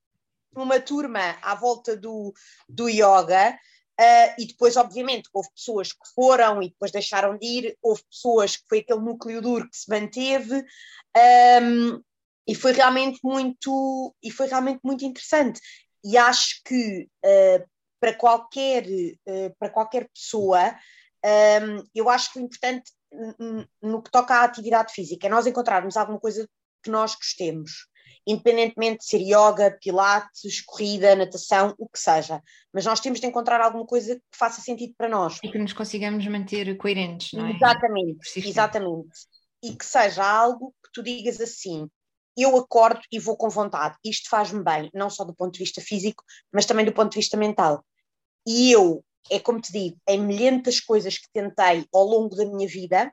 [0.56, 2.32] uma turma à volta do,
[2.68, 3.58] do yoga
[4.00, 8.56] Uh, e depois, obviamente, houve pessoas que foram e depois deixaram de ir, houve pessoas
[8.56, 10.64] que foi aquele núcleo duro que se manteve,
[11.62, 12.02] um,
[12.48, 15.60] e foi realmente muito e foi realmente muito interessante.
[16.02, 20.74] E acho que uh, para qualquer uh, para qualquer pessoa,
[21.62, 22.94] um, eu acho que o importante
[23.82, 26.48] no que toca à atividade física é nós encontrarmos alguma coisa
[26.82, 27.90] que nós gostemos
[28.30, 32.44] independentemente de ser yoga, pilates, corrida, natação, o que seja.
[32.72, 35.40] Mas nós temos de encontrar alguma coisa que faça sentido para nós.
[35.44, 37.56] E que nos consigamos manter coerentes, não é?
[37.56, 39.10] Exatamente, exatamente.
[39.64, 41.90] E que seja algo que tu digas assim,
[42.38, 43.98] eu acordo e vou com vontade.
[44.06, 47.18] Isto faz-me bem, não só do ponto de vista físico, mas também do ponto de
[47.18, 47.84] vista mental.
[48.46, 52.68] E eu, é como te digo, em milhentas coisas que tentei ao longo da minha
[52.68, 53.12] vida,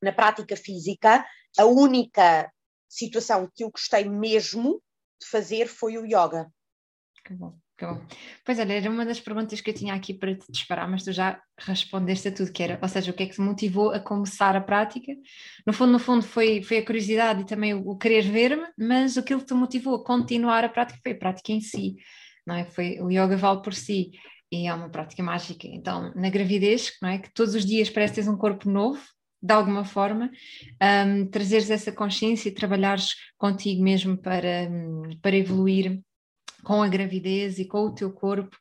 [0.00, 1.22] na prática física,
[1.58, 2.50] a única
[2.88, 4.82] situação que eu gostei mesmo
[5.20, 6.50] de fazer foi o yoga.
[7.24, 8.00] Que bom, que bom.
[8.44, 11.12] Pois olha, era uma das perguntas que eu tinha aqui para te disparar, mas tu
[11.12, 14.00] já respondeste a tudo que era, ou seja, o que é que te motivou a
[14.00, 15.12] começar a prática?
[15.66, 19.18] No fundo, no fundo, foi, foi a curiosidade e também o, o querer ver-me, mas
[19.18, 21.96] aquilo que te motivou a continuar a prática foi a prática em si,
[22.46, 22.64] não é?
[22.64, 24.12] Foi o yoga vale por si
[24.50, 25.66] e é uma prática mágica.
[25.66, 27.18] Então, na gravidez, não é?
[27.18, 29.02] Que todos os dias parece teres um corpo novo,
[29.40, 30.30] de alguma forma,
[31.06, 34.68] um, trazeres essa consciência e trabalhares contigo mesmo para,
[35.22, 36.00] para evoluir
[36.64, 38.56] com a gravidez e com o teu corpo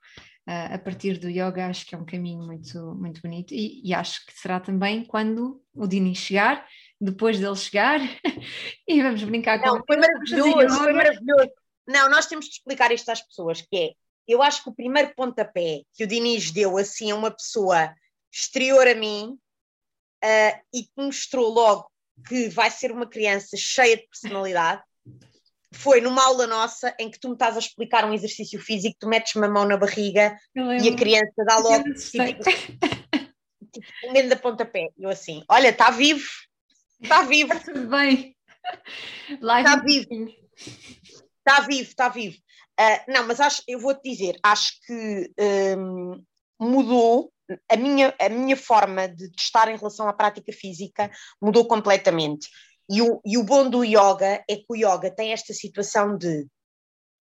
[0.48, 3.94] uh, a partir do yoga, acho que é um caminho muito, muito bonito e, e
[3.94, 6.66] acho que será também quando o Dini chegar,
[7.02, 8.00] depois dele chegar,
[8.88, 11.52] e vamos brincar Não, com foi maravilhoso, foi maravilhoso.
[11.88, 13.92] Não, nós temos de explicar isto às pessoas, que é,
[14.28, 17.94] eu acho que o primeiro pontapé que o Diniz deu assim a uma pessoa
[18.32, 19.38] exterior a mim
[20.24, 21.90] uh, e que mostrou logo
[22.28, 24.82] que vai ser uma criança cheia de personalidade,
[25.74, 29.08] foi numa aula nossa em que tu me estás a explicar um exercício físico, tu
[29.08, 32.44] metes uma mão na barriga e a criança dá logo tipo,
[33.72, 34.90] tipo, um medo da pontapé.
[34.98, 36.26] Eu assim, olha, está vivo,
[37.02, 37.54] está vivo.
[37.54, 38.36] Está tudo bem.
[39.30, 40.08] Está vivo.
[41.40, 42.38] Está vivo, está vivo.
[42.80, 45.32] Uh, não, mas acho, eu vou-te dizer, acho que
[45.78, 46.24] um,
[46.60, 47.32] mudou
[47.70, 51.10] a minha, a minha forma de estar em relação à prática física
[51.42, 52.50] mudou completamente.
[52.90, 56.48] E o, e o bom do yoga é que o yoga tem esta situação de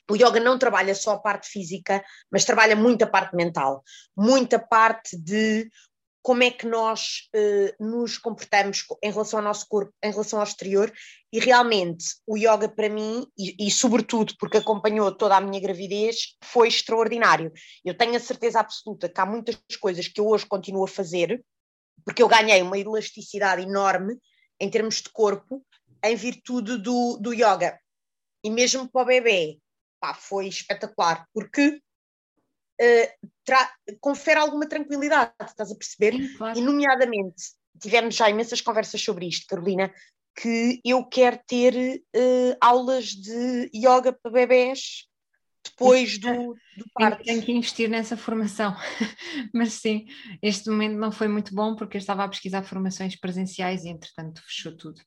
[0.08, 3.82] o yoga não trabalha só a parte física, mas trabalha muita parte mental,
[4.16, 5.68] muita parte de
[6.26, 10.44] como é que nós uh, nos comportamos em relação ao nosso corpo, em relação ao
[10.44, 10.92] exterior,
[11.32, 16.36] e realmente o yoga para mim, e, e, sobretudo porque acompanhou toda a minha gravidez,
[16.42, 17.52] foi extraordinário.
[17.84, 21.44] Eu tenho a certeza absoluta que há muitas coisas que eu hoje continuo a fazer,
[22.04, 24.18] porque eu ganhei uma elasticidade enorme
[24.58, 25.64] em termos de corpo,
[26.02, 27.78] em virtude do, do yoga.
[28.42, 29.60] E mesmo para o bebê,
[30.00, 31.80] pá, foi espetacular, porque
[32.80, 36.14] uh, confere alguma tranquilidade, estás a perceber?
[36.14, 36.58] Sim, claro.
[36.58, 37.42] E, nomeadamente,
[37.80, 39.92] tivemos já imensas conversas sobre isto, Carolina,
[40.34, 45.06] que eu quero ter uh, aulas de yoga para bebés
[45.64, 47.24] depois do, do parto.
[47.24, 48.74] Tenho, que investir nessa formação,
[49.52, 50.06] mas sim,
[50.42, 54.42] este momento não foi muito bom porque eu estava a pesquisar formações presenciais e entretanto
[54.42, 55.00] fechou tudo.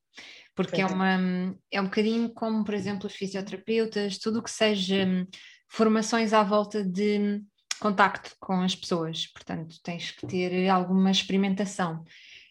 [0.55, 5.05] Porque é, uma, é um bocadinho como, por exemplo, os fisioterapeutas, tudo o que seja
[5.05, 5.25] hum,
[5.69, 7.41] formações à volta de
[7.79, 12.03] contacto com as pessoas, portanto tens que ter alguma experimentação.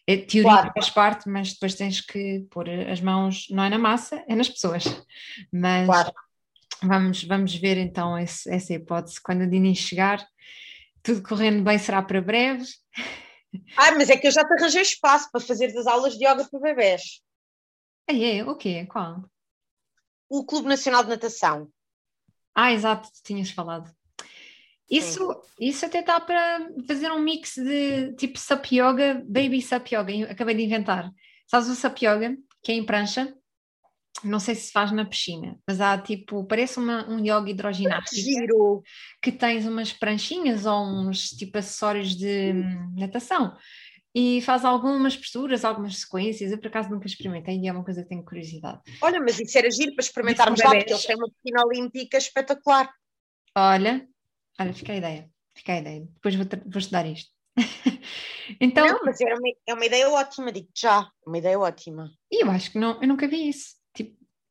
[0.09, 0.71] A teoria claro.
[0.73, 4.49] faz parte, mas depois tens que pôr as mãos, não é na massa, é nas
[4.49, 4.83] pessoas.
[5.53, 6.13] Mas claro
[6.81, 9.21] Vamos, vamos ver então esse, essa hipótese.
[9.21, 10.25] Quando o Dini chegar,
[11.03, 12.65] tudo correndo bem será para breve.
[13.75, 16.47] Ah, mas é que eu já te arranjei espaço para fazer das aulas de yoga
[16.49, 17.21] para bebés.
[18.09, 18.43] Ah, é?
[18.43, 18.85] O quê?
[18.85, 19.29] Qual?
[20.29, 21.69] O Clube Nacional de Natação.
[22.55, 23.91] Ah, exato, tinhas falado.
[24.89, 30.31] Isso, isso até está para fazer um mix de tipo Sup Yoga, Baby Sup Yoga,
[30.31, 31.11] acabei de inventar.
[31.47, 33.33] Sabes o Sup Yoga, que é em prancha?
[34.23, 38.83] não sei se faz na piscina, mas há tipo, parece uma, um yoga hidroginástico Giro.
[39.21, 42.53] que tens umas pranchinhas ou uns tipo acessórios de
[42.97, 43.55] natação
[44.13, 46.51] e faz algumas posturas, algumas sequências.
[46.51, 48.81] Eu por acaso nunca experimentei e é uma coisa que tenho curiosidade.
[49.01, 52.91] Olha, mas isso era giro para experimentarmos lá, porque eles têm uma piscina olímpica espetacular.
[53.55, 54.07] Olha,
[54.59, 56.07] olha, fica a ideia, fica a ideia.
[56.13, 57.31] Depois vou, vou estudar isto.
[58.61, 62.11] então, não, mas é uma, é uma ideia ótima, digo já, uma ideia ótima.
[62.31, 63.77] E eu acho que não, eu nunca vi isso.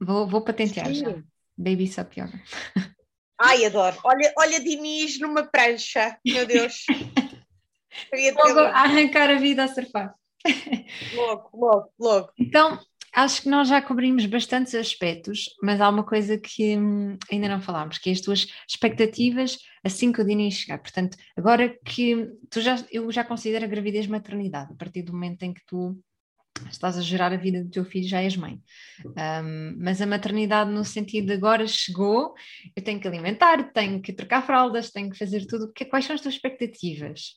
[0.01, 0.94] Vou, vou patentear Sim.
[0.94, 1.23] já.
[1.57, 2.40] Baby Sup Yoga.
[3.40, 3.97] Ai, adoro.
[4.05, 6.87] Olha, olha Diniz numa prancha, meu Deus.
[8.37, 10.14] logo a arrancar a vida a surfar.
[11.12, 12.33] Logo, logo, logo.
[12.38, 12.79] Então,
[13.14, 17.61] acho que nós já cobrimos bastantes aspectos, mas há uma coisa que hum, ainda não
[17.61, 20.79] falámos, que é as tuas expectativas assim que o Diniz chegar.
[20.79, 25.42] Portanto, agora que tu já, eu já considero a gravidez maternidade, a partir do momento
[25.42, 25.99] em que tu
[26.71, 28.61] estás a gerar a vida do teu filho, já és mãe.
[29.05, 32.35] Um, mas a maternidade, no sentido de agora chegou,
[32.75, 35.73] eu tenho que alimentar, tenho que trocar fraldas, tenho que fazer tudo.
[35.88, 37.37] Quais são as tuas expectativas?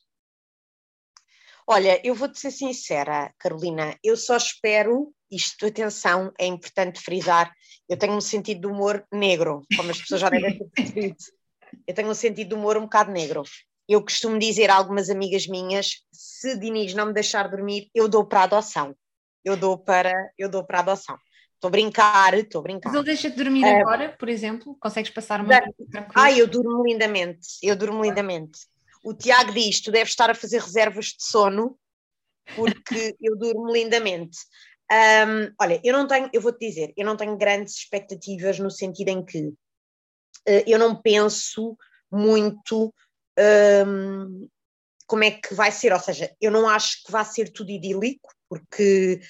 [1.67, 7.51] Olha, eu vou-te ser sincera, Carolina, eu só espero, isto, atenção, é importante frisar,
[7.87, 11.17] eu tenho um sentido de humor negro, como as pessoas já devem ter percebido.
[11.87, 13.43] Eu tenho um sentido de humor um bocado negro.
[13.87, 18.25] Eu costumo dizer a algumas amigas minhas: se Diniz não me deixar dormir, eu dou
[18.25, 18.95] para adoção
[19.43, 21.17] eu dou para, eu dou para adoção.
[21.55, 22.89] Estou a brincar, estou a brincar.
[22.89, 24.75] Mas ele deixa-te dormir uh, agora, por exemplo?
[24.79, 25.61] Consegues passar uma
[26.15, 28.59] Ah, eu durmo lindamente, eu durmo lindamente.
[29.03, 31.77] O Tiago diz, tu deves estar a fazer reservas de sono,
[32.55, 34.37] porque eu durmo lindamente.
[34.91, 39.08] Um, olha, eu não tenho, eu vou-te dizer, eu não tenho grandes expectativas no sentido
[39.08, 41.77] em que uh, eu não penso
[42.12, 42.93] muito
[43.88, 44.49] um,
[45.08, 48.34] como é que vai ser, ou seja, eu não acho que vai ser tudo idílico,
[48.49, 49.21] porque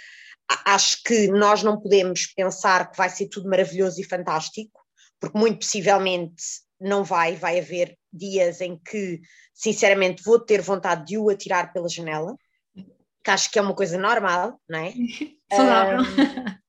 [0.65, 4.81] acho que nós não podemos pensar que vai ser tudo maravilhoso e fantástico,
[5.19, 6.43] porque muito possivelmente
[6.79, 9.21] não vai, vai haver dias em que,
[9.53, 12.35] sinceramente, vou ter vontade de o atirar pela janela,
[13.23, 14.93] que acho que é uma coisa normal, não é?
[15.53, 16.01] Saudável.
[16.01, 16.61] Um,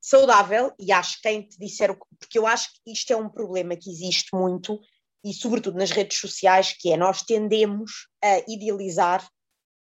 [0.00, 3.76] saudável, e acho que quem te disser, porque eu acho que isto é um problema
[3.76, 4.80] que existe muito,
[5.24, 9.28] e sobretudo nas redes sociais, que é nós tendemos a idealizar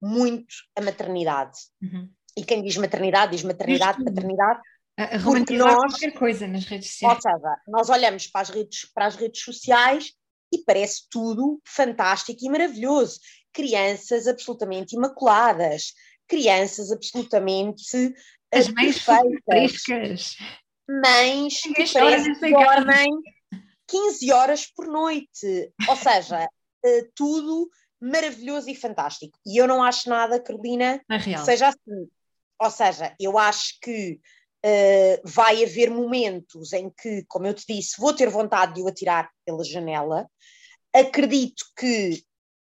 [0.02, 1.58] muito a maternidade.
[1.80, 2.10] Uhum.
[2.36, 4.60] E quem diz maternidade, diz maternidade, paternidade.
[4.96, 7.14] A, a porque nós, qualquer coisa nas redes sociais.
[7.14, 10.12] Ou seja, nós olhamos para as, redes, para as redes sociais
[10.52, 13.20] e parece tudo fantástico e maravilhoso.
[13.52, 15.92] Crianças absolutamente imaculadas,
[16.28, 18.14] crianças absolutamente
[18.52, 20.36] as eh, mães perfeitas,
[20.88, 23.08] mães que parecem que dormem
[23.88, 25.72] 15 horas por noite.
[25.88, 27.68] Ou seja, uh, tudo
[28.00, 29.38] maravilhoso e fantástico.
[29.46, 32.08] E eu não acho nada, Carolina, que seja assim.
[32.60, 34.20] Ou seja, eu acho que
[34.64, 38.88] uh, vai haver momentos em que, como eu te disse, vou ter vontade de o
[38.88, 40.28] atirar pela janela.
[40.94, 42.22] Acredito que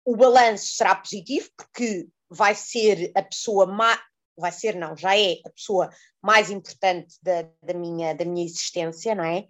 [0.06, 3.99] o balanço será positivo, porque vai ser a pessoa mais.
[4.37, 5.89] Vai ser, não, já é a pessoa
[6.21, 9.45] mais importante da, da, minha, da minha existência, não é?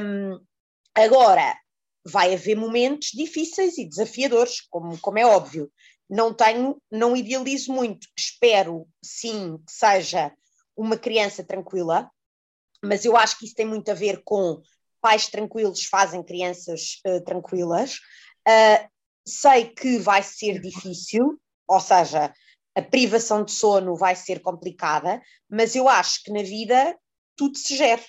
[0.00, 0.40] Um,
[0.94, 1.56] Agora,
[2.04, 5.72] vai haver momentos difíceis e desafiadores, como, como é óbvio.
[6.08, 8.06] Não tenho, não idealizo muito.
[8.16, 10.32] Espero, sim, que seja
[10.76, 12.10] uma criança tranquila,
[12.84, 14.60] mas eu acho que isso tem muito a ver com
[15.00, 17.94] pais tranquilos fazem crianças uh, tranquilas.
[18.46, 18.88] Uh,
[19.26, 22.32] sei que vai ser difícil, ou seja,
[22.74, 26.96] a privação de sono vai ser complicada, mas eu acho que na vida
[27.36, 28.02] tudo se gera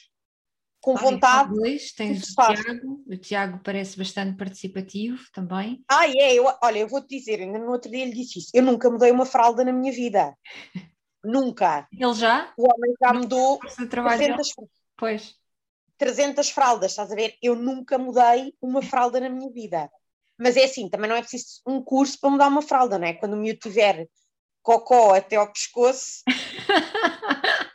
[0.81, 1.53] com vontade.
[1.53, 5.83] Dois, tens o Tiago, o Tiago parece bastante participativo também.
[5.89, 8.61] Ah, é, eu, olha, eu vou-te dizer, ainda no outro dia ele disse isso, eu
[8.61, 10.37] nunca mudei uma fralda na minha vida.
[11.23, 11.87] nunca.
[11.91, 12.53] Ele já?
[12.57, 14.53] O homem já mudou 300,
[14.97, 15.35] pois.
[15.97, 17.35] 300 fraldas, estás a ver?
[17.41, 19.89] Eu nunca mudei uma fralda na minha vida.
[20.43, 23.13] Mas é assim, também não é preciso um curso para mudar uma fralda, não é?
[23.13, 24.07] Quando o miúdo tiver
[24.61, 26.23] cocó até ao pescoço,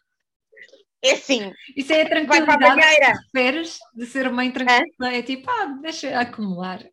[1.00, 1.52] É assim.
[1.76, 5.12] Isso é a tranquilidade que esperas de ser mãe tranquila.
[5.12, 5.18] É?
[5.18, 6.84] é tipo, ah, deixa acumular.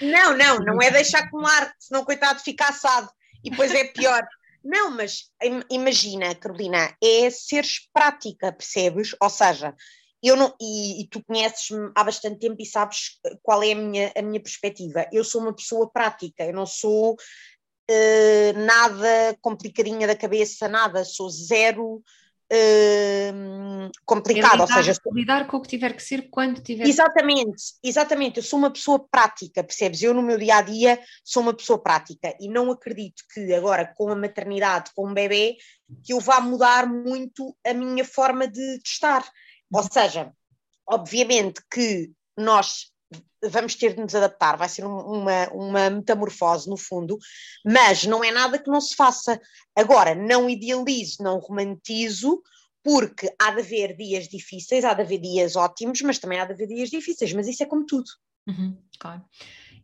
[0.00, 3.10] Não, não, não é deixar acumular, senão coitado fica assado
[3.42, 4.22] e depois é pior.
[4.64, 5.30] Não, mas
[5.70, 9.14] imagina, Carolina, é seres prática, percebes?
[9.20, 9.74] Ou seja,
[10.22, 14.12] eu não, e, e tu conheces-me há bastante tempo e sabes qual é a minha,
[14.16, 15.06] a minha perspectiva.
[15.12, 21.30] Eu sou uma pessoa prática, eu não sou uh, nada complicadinha da cabeça, nada, sou
[21.30, 22.02] zero
[22.52, 25.00] uh, complicado, lidar, ou seja...
[25.12, 28.98] Lidar com o que tiver que ser quando tiver Exatamente, exatamente, eu sou uma pessoa
[29.10, 30.02] prática, percebes?
[30.02, 34.08] Eu no meu dia-a-dia -dia, sou uma pessoa prática e não acredito que agora com
[34.08, 35.56] a maternidade, com um bebê,
[36.04, 39.24] que eu vá mudar muito a minha forma de, de estar.
[39.72, 40.32] Ou seja,
[40.86, 42.92] obviamente que nós
[43.50, 47.18] vamos ter de nos adaptar, vai ser uma, uma metamorfose no fundo,
[47.64, 49.40] mas não é nada que não se faça.
[49.76, 52.42] Agora, não idealizo, não romantizo,
[52.82, 56.52] porque há de haver dias difíceis, há de haver dias ótimos, mas também há de
[56.52, 58.08] haver dias difíceis, mas isso é como tudo.
[58.46, 59.24] Uhum, claro.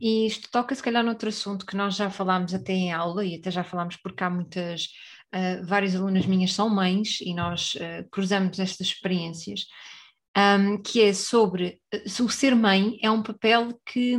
[0.01, 3.37] E isto toca se calhar noutro assunto que nós já falámos até em aula e
[3.37, 4.89] até já falámos porque há muitas,
[5.35, 9.67] uh, várias alunas minhas são mães e nós uh, cruzamos estas experiências
[10.37, 14.17] um, que é sobre se o ser mãe é um papel que,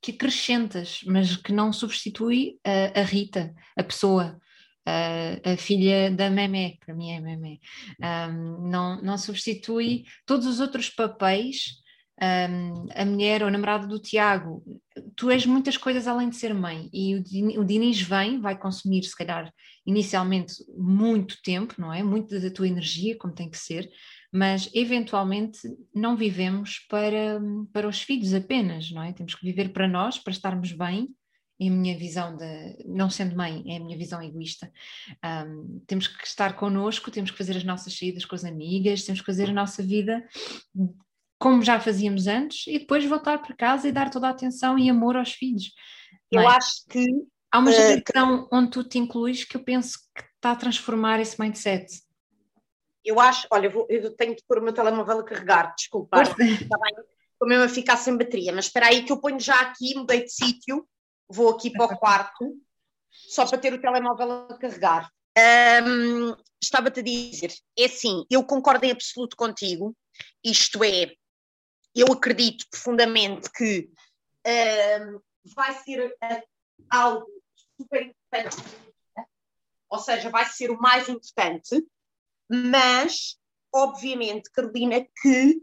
[0.00, 4.38] que acrescentas, mas que não substitui a, a Rita, a pessoa.
[4.86, 7.58] A, a, filha da Memé, para mim é Memé,
[8.00, 11.74] um, não, não substitui todos os outros papéis,
[12.20, 14.62] um, a mulher ou a namorada do Tiago,
[15.14, 19.04] tu és muitas coisas além de ser mãe, e o, o Diniz vem, vai consumir
[19.04, 19.52] se calhar
[19.86, 22.02] inicialmente muito tempo, não é?
[22.02, 23.88] Muito da tua energia, como tem que ser,
[24.32, 25.60] mas eventualmente
[25.94, 27.40] não vivemos para,
[27.72, 29.12] para os filhos apenas, não é?
[29.12, 31.08] Temos que viver para nós, para estarmos bem,
[31.60, 34.70] é a minha visão de, não sendo mãe, é a minha visão egoísta.
[35.24, 39.20] Um, temos que estar connosco, temos que fazer as nossas saídas com as amigas, temos
[39.20, 40.24] que fazer a nossa vida
[41.38, 44.90] como já fazíamos antes e depois voltar para casa e dar toda a atenção e
[44.90, 45.72] amor aos filhos.
[46.30, 46.46] Eu é?
[46.46, 47.06] acho que
[47.50, 51.20] há uma geração uh, onde tu te incluís que eu penso que está a transformar
[51.20, 52.02] esse mindset.
[53.04, 56.20] Eu acho, olha, eu, vou, eu tenho de pôr o meu telemóvel a carregar, desculpa,
[56.20, 59.58] está bem, estou mesmo a ficar sem bateria, mas espera aí que eu ponho já
[59.60, 60.86] aqui, mudei de sítio,
[61.28, 62.54] vou aqui para o quarto,
[63.10, 65.10] só para ter o telemóvel a carregar.
[65.86, 69.96] Um, Estava-te a dizer, é assim, eu concordo em absoluto contigo,
[70.44, 71.12] isto é,
[71.94, 73.90] eu acredito profundamente que
[74.46, 75.22] uh,
[75.54, 76.14] vai ser
[76.90, 77.26] algo
[77.80, 78.56] super importante,
[79.88, 81.86] ou seja, vai ser o mais importante,
[82.50, 83.38] mas,
[83.74, 85.62] obviamente, Carolina, que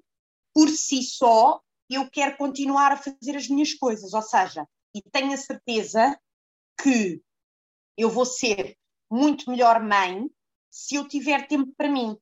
[0.54, 5.34] por si só eu quero continuar a fazer as minhas coisas, ou seja, e tenho
[5.34, 6.20] a certeza
[6.82, 7.22] que
[7.98, 8.78] eu vou ser
[9.12, 10.30] muito melhor mãe
[10.70, 12.18] se eu tiver tempo para mim.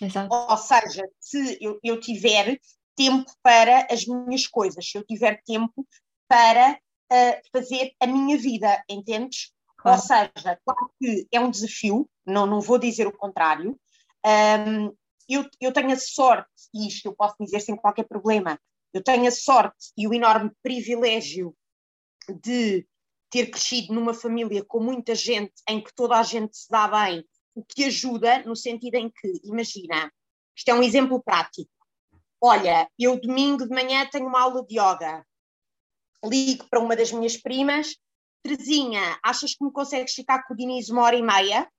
[0.00, 0.34] Exato.
[0.34, 2.58] Ou seja, se eu, eu tiver
[2.96, 5.86] tempo para as minhas coisas, se eu tiver tempo
[6.28, 6.78] para
[7.12, 9.52] uh, fazer a minha vida, entendes?
[9.76, 10.00] Claro.
[10.00, 13.78] Ou seja, claro que é um desafio, não, não vou dizer o contrário.
[14.24, 14.94] Um,
[15.28, 18.58] eu, eu tenho a sorte, e isto eu posso dizer sem qualquer problema,
[18.92, 21.56] eu tenho a sorte e o enorme privilégio
[22.42, 22.86] de
[23.30, 27.24] ter crescido numa família com muita gente em que toda a gente se dá bem,
[27.54, 30.12] o que ajuda no sentido em que, imagina,
[30.54, 31.70] isto é um exemplo prático.
[32.44, 35.24] Olha, eu domingo de manhã tenho uma aula de yoga.
[36.24, 37.96] Ligo para uma das minhas primas,
[38.42, 41.70] Terezinha, achas que me consegues ficar com o Diniz uma hora e meia?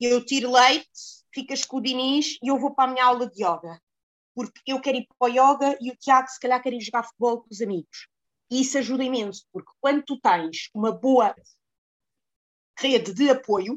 [0.00, 0.88] Eu tiro leite,
[1.34, 3.82] ficas com o Diniz e eu vou para a minha aula de yoga.
[4.32, 7.02] Porque eu quero ir para o yoga e o Tiago se calhar quer ir jogar
[7.02, 8.06] futebol com os amigos.
[8.48, 11.34] E isso ajuda imenso, porque quando tu tens uma boa
[12.78, 13.76] rede de apoio,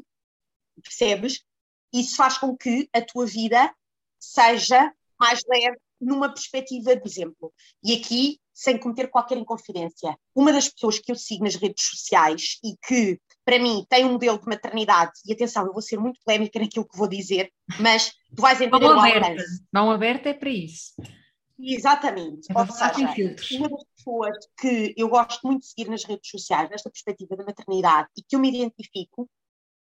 [0.80, 1.44] percebes?
[1.92, 3.74] Isso faz com que a tua vida
[4.20, 7.52] seja mais leve numa perspectiva de exemplo.
[7.82, 12.58] E aqui, sem cometer qualquer inconfidência, uma das pessoas que eu sigo nas redes sociais
[12.62, 16.20] e que, para mim, tem um modelo de maternidade, e atenção, eu vou ser muito
[16.24, 17.50] polémica naquilo que vou dizer,
[17.80, 19.44] mas tu vais entender Mão aberta.
[19.72, 20.92] Mão aberta é para isso.
[21.58, 22.50] Exatamente.
[22.50, 26.68] É Ou seja, uma das pessoas que eu gosto muito de seguir nas redes sociais,
[26.68, 29.28] nesta perspectiva da maternidade, e que eu me identifico,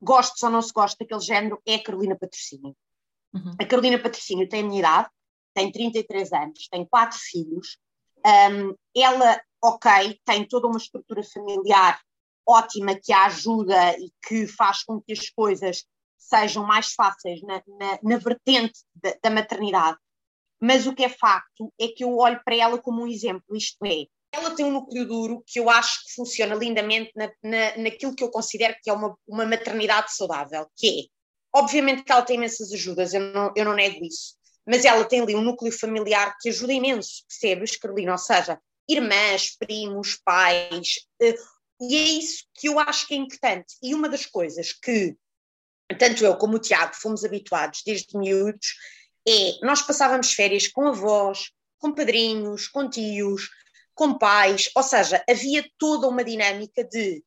[0.02, 2.76] gosto ou não se gosta daquele género, é a Carolina Patrocínio.
[3.34, 3.56] Uhum.
[3.60, 5.10] A Carolina Patrocínio tem a minha idade,
[5.56, 7.78] tem 33 anos, tem quatro filhos.
[8.26, 12.00] Um, ela, ok, tem toda uma estrutura familiar
[12.48, 15.84] ótima que a ajuda e que faz com que as coisas
[16.18, 19.98] sejam mais fáceis na, na, na vertente da, da maternidade
[20.60, 23.78] mas o que é facto é que eu olho para ela como um exemplo, isto
[23.86, 28.16] é, ela tem um núcleo duro que eu acho que funciona lindamente na, na, naquilo
[28.16, 32.38] que eu considero que é uma, uma maternidade saudável, que é, obviamente que ela tem
[32.38, 34.36] imensas ajudas, eu não, eu não nego isso,
[34.66, 38.14] mas ela tem ali um núcleo familiar que ajuda imenso, percebes, Carolina?
[38.14, 41.36] Ou seja, irmãs, primos, pais, eh,
[41.80, 43.76] e é isso que eu acho que é importante.
[43.84, 45.16] E uma das coisas que
[46.00, 48.76] tanto eu como o Tiago fomos habituados desde miúdos
[49.28, 53.50] é nós passávamos férias com avós, com padrinhos, com tios,
[53.94, 57.24] com pais, ou seja, havia toda uma dinâmica de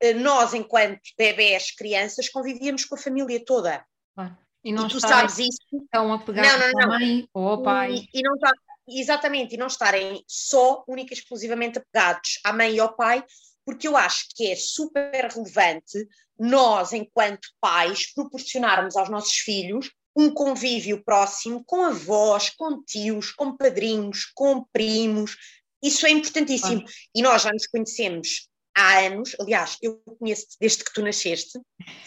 [0.00, 3.84] eh, nós, enquanto bebés, crianças, convivíamos com a família toda.
[4.16, 5.58] Ah, e, não e tu sabes isso.
[5.72, 6.82] Estão apegados não, não, não.
[6.82, 7.94] à mãe ou ao pai.
[7.94, 8.52] E, e não tá,
[8.88, 13.24] exatamente, e não estarem só, única e exclusivamente apegados à mãe e ao pai,
[13.64, 16.06] porque eu acho que é super relevante
[16.38, 23.56] nós, enquanto pais, proporcionarmos aos nossos filhos um convívio próximo com avós, com tios, com
[23.56, 25.36] padrinhos, com primos.
[25.82, 26.82] Isso é importantíssimo.
[26.86, 26.90] Ah.
[27.14, 31.60] E nós já nos conhecemos há anos, aliás, eu conheço-te desde que tu nasceste,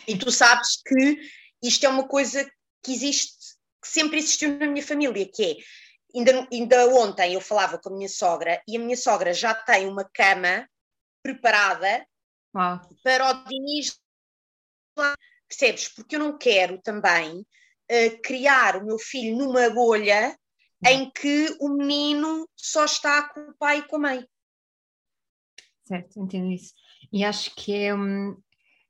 [0.07, 1.19] e tu sabes que
[1.63, 2.43] isto é uma coisa
[2.83, 7.79] que existe, que sempre existiu na minha família, que é, ainda, ainda ontem eu falava
[7.79, 10.67] com a minha sogra, e a minha sogra já tem uma cama
[11.23, 12.05] preparada
[12.53, 12.81] Uau.
[13.01, 13.97] para o Diniz,
[15.47, 15.87] percebes?
[15.87, 20.37] Porque eu não quero também uh, criar o meu filho numa bolha
[20.85, 24.27] em que o menino só está com o pai e com a mãe.
[25.85, 26.73] Certo, entendo isso.
[27.11, 28.37] E acho que é, hum,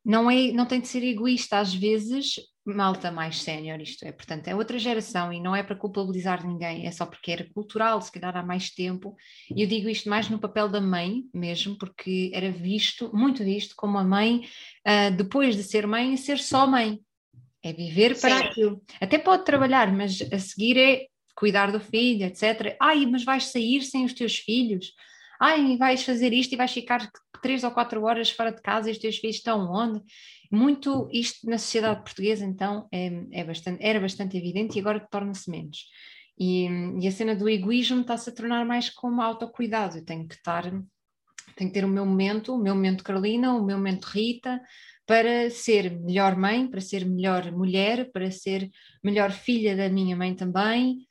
[0.04, 2.36] não, é, não tem de ser egoísta, às vezes,
[2.66, 6.86] malta mais sénior, isto é, portanto, é outra geração e não é para culpabilizar ninguém,
[6.88, 9.16] é só porque era cultural, se calhar há mais tempo,
[9.54, 13.76] e eu digo isto mais no papel da mãe mesmo, porque era visto, muito visto,
[13.76, 14.48] como a mãe,
[14.88, 17.00] uh, depois de ser mãe, ser só mãe,
[17.62, 18.44] é viver para Sim.
[18.44, 18.82] aquilo.
[19.00, 21.06] Até pode trabalhar, mas a seguir é
[21.36, 22.76] cuidar do filho, etc.
[22.80, 24.94] Ai, mas vais sair sem os teus filhos?
[25.40, 27.10] Ai, vais fazer isto e vais ficar
[27.42, 30.02] três ou quatro horas fora de casa e os teus filhos estão onde?
[30.54, 35.50] Muito isto na sociedade portuguesa, então, é, é bastante, era bastante evidente e agora torna-se
[35.50, 35.88] menos.
[36.38, 36.68] E,
[37.02, 39.98] e, a cena do egoísmo está-se a tornar mais como autocuidado.
[39.98, 40.64] Eu tenho que estar,
[41.56, 44.62] tenho que ter o meu momento, o meu momento Carolina, o meu momento Rita,
[45.08, 48.70] para ser melhor mãe, para ser melhor mulher, para ser
[49.04, 51.08] melhor filha da minha mãe também,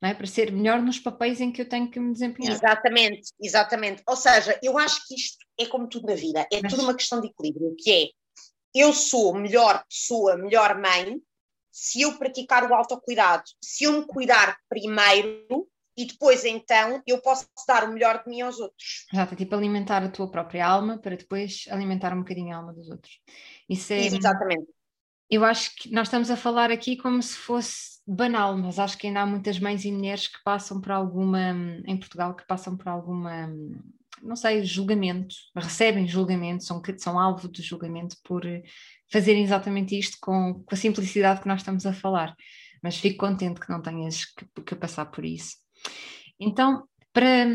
[0.00, 0.14] é?
[0.14, 2.54] para ser melhor nos papéis em que eu tenho que me desempenhar.
[2.54, 4.02] Exatamente, exatamente.
[4.06, 6.72] Ou seja, eu acho que isto é como tudo na vida, é Mas...
[6.72, 8.25] tudo uma questão de equilíbrio, que é
[8.78, 11.20] eu sou melhor pessoa, melhor mãe,
[11.70, 17.46] se eu praticar o autocuidado, se eu me cuidar primeiro, e depois então eu posso
[17.66, 19.06] dar o melhor de mim aos outros.
[19.12, 22.72] Exato, é tipo alimentar a tua própria alma para depois alimentar um bocadinho a alma
[22.72, 23.18] dos outros.
[23.68, 24.06] Isso é.
[24.06, 24.68] Exatamente.
[25.28, 29.08] Eu acho que nós estamos a falar aqui como se fosse banal, mas acho que
[29.08, 31.50] ainda há muitas mães e mulheres que passam por alguma,
[31.84, 33.52] em Portugal, que passam por alguma,
[34.22, 38.42] não sei, julgamento, recebem julgamento, são, são alvo de julgamento por
[39.10, 42.34] fazerem exatamente isto com, com a simplicidade que nós estamos a falar.
[42.82, 45.56] Mas fico contente que não tenhas que, que passar por isso.
[46.38, 47.46] Então, para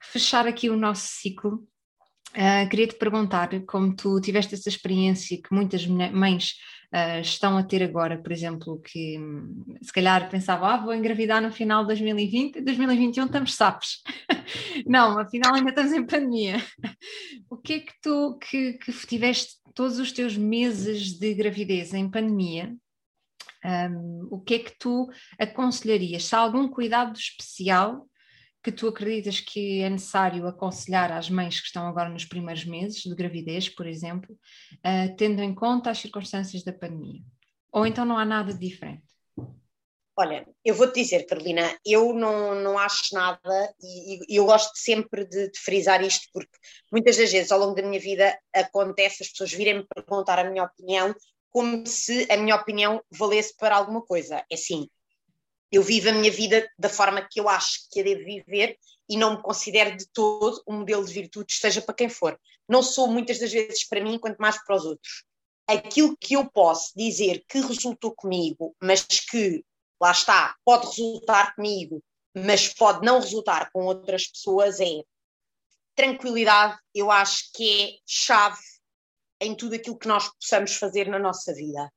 [0.00, 1.66] fechar aqui o nosso ciclo,
[2.34, 6.54] uh, queria te perguntar como tu tiveste essa experiência que muitas mães
[6.92, 9.18] uh, estão a ter agora, por exemplo, que
[9.82, 14.02] se calhar pensavam, ah, vou engravidar no final de 2020, 2021 estamos sapos.
[14.86, 16.62] Não, afinal ainda estamos em pandemia.
[17.50, 22.10] o que é que tu, que, que tiveste todos os teus meses de gravidez em
[22.10, 22.74] pandemia,
[23.64, 26.24] um, o que é que tu aconselharias?
[26.24, 28.08] Se há algum cuidado especial
[28.66, 33.00] que tu acreditas que é necessário aconselhar às mães que estão agora nos primeiros meses
[33.00, 34.36] de gravidez, por exemplo,
[34.78, 37.22] uh, tendo em conta as circunstâncias da pandemia?
[37.70, 39.04] Ou então não há nada de diferente?
[40.18, 45.24] Olha, eu vou-te dizer, Carolina, eu não, não acho nada e, e eu gosto sempre
[45.24, 46.58] de, de, frisar isto porque
[46.90, 50.64] muitas das vezes ao longo da minha vida acontece as pessoas virem-me perguntar a minha
[50.64, 51.14] opinião
[51.50, 54.44] como se a minha opinião valesse para alguma coisa.
[54.50, 54.88] É assim,
[55.70, 59.16] eu vivo a minha vida da forma que eu acho que a devo viver e
[59.16, 62.38] não me considero de todo um modelo de virtude, seja para quem for.
[62.68, 65.24] Não sou muitas das vezes para mim, quanto mais para os outros.
[65.66, 69.64] Aquilo que eu posso dizer que resultou comigo, mas que,
[70.00, 72.02] lá está, pode resultar comigo,
[72.34, 75.02] mas pode não resultar com outras pessoas, é
[75.94, 78.60] tranquilidade, eu acho que é chave
[79.40, 81.90] em tudo aquilo que nós possamos fazer na nossa vida.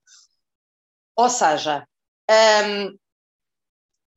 [1.15, 1.87] Ou seja,
[2.29, 2.97] hum,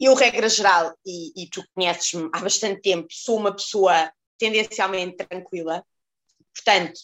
[0.04, 5.84] eu, regra geral, e, e tu conheces-me há bastante tempo, sou uma pessoa tendencialmente tranquila,
[6.54, 7.00] portanto,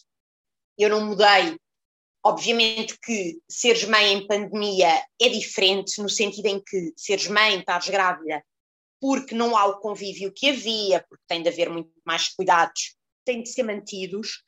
[0.76, 1.58] eu não mudei.
[2.24, 7.88] Obviamente que seres mãe em pandemia é diferente, no sentido em que seres mãe, estás
[7.88, 8.44] grávida,
[9.00, 13.42] porque não há o convívio que havia, porque tem de haver muito mais cuidados, têm
[13.42, 14.42] de ser mantidos,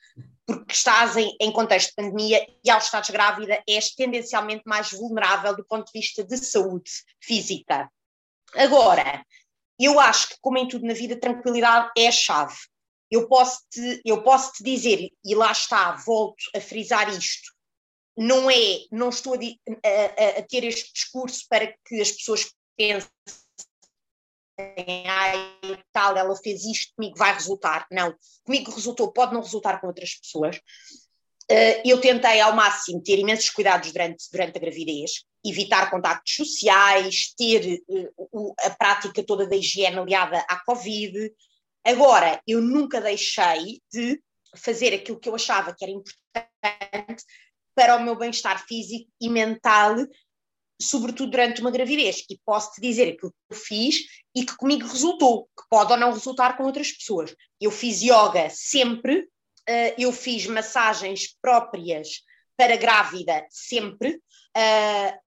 [0.45, 5.55] porque estás em, em, contexto de pandemia e ao estares grávida és tendencialmente mais vulnerável
[5.55, 6.91] do ponto de vista de saúde
[7.21, 7.89] física.
[8.55, 9.25] Agora,
[9.79, 12.55] eu acho que, como em tudo na vida, tranquilidade é a chave.
[13.09, 17.51] Eu posso te, eu posso te dizer, e lá está, volto a frisar isto,
[18.17, 23.09] não é, não estou a, a, a ter este discurso para que as pessoas pensem
[25.07, 25.57] ai,
[25.91, 27.87] tal, ela fez isto, comigo vai resultar.
[27.91, 30.59] Não, comigo resultou, pode não resultar com outras pessoas.
[31.51, 37.33] Uh, eu tentei ao máximo ter imensos cuidados durante, durante a gravidez, evitar contactos sociais,
[37.37, 41.29] ter uh, a prática toda da higiene aliada à Covid.
[41.85, 44.21] Agora, eu nunca deixei de
[44.55, 47.23] fazer aquilo que eu achava que era importante
[47.75, 49.95] para o meu bem-estar físico e mental,
[50.81, 52.23] sobretudo durante uma gravidez.
[52.29, 53.97] E posso te dizer aquilo que eu fiz
[54.33, 57.35] e que comigo resultou, que pode ou não resultar com outras pessoas.
[57.59, 59.27] Eu fiz yoga sempre,
[59.97, 62.23] eu fiz massagens próprias
[62.57, 64.21] para grávida sempre.
[64.57, 65.21] Uh,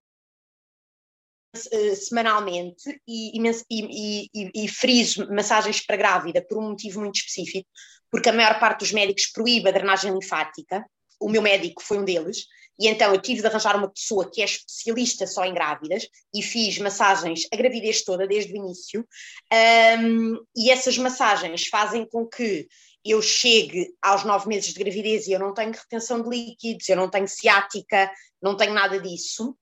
[1.95, 7.69] semanalmente e, e, e, e, friso massagens para grávida por um motivo muito específico,
[8.11, 10.85] porque a maior parte dos médicos proíbe a drenagem linfática,
[11.21, 12.47] o meu médico foi um deles,
[12.79, 16.43] e então eu tive de arranjar uma pessoa que é especialista só em grávidas e
[16.43, 19.07] fiz massagens a gravidez toda, desde o início.
[20.01, 22.67] Um, e essas massagens fazem com que
[23.05, 26.97] eu chegue aos nove meses de gravidez e eu não tenho retenção de líquidos, eu
[26.97, 29.57] não tenho ciática, não tenho nada disso,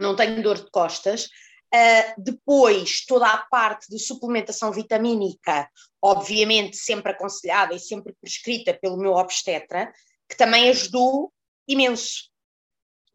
[0.00, 1.26] não tenho dor de costas.
[1.74, 5.68] Uh, depois, toda a parte de suplementação vitamínica,
[6.02, 9.92] obviamente sempre aconselhada e sempre prescrita pelo meu obstetra,
[10.28, 11.32] que também ajudou
[11.66, 12.32] imenso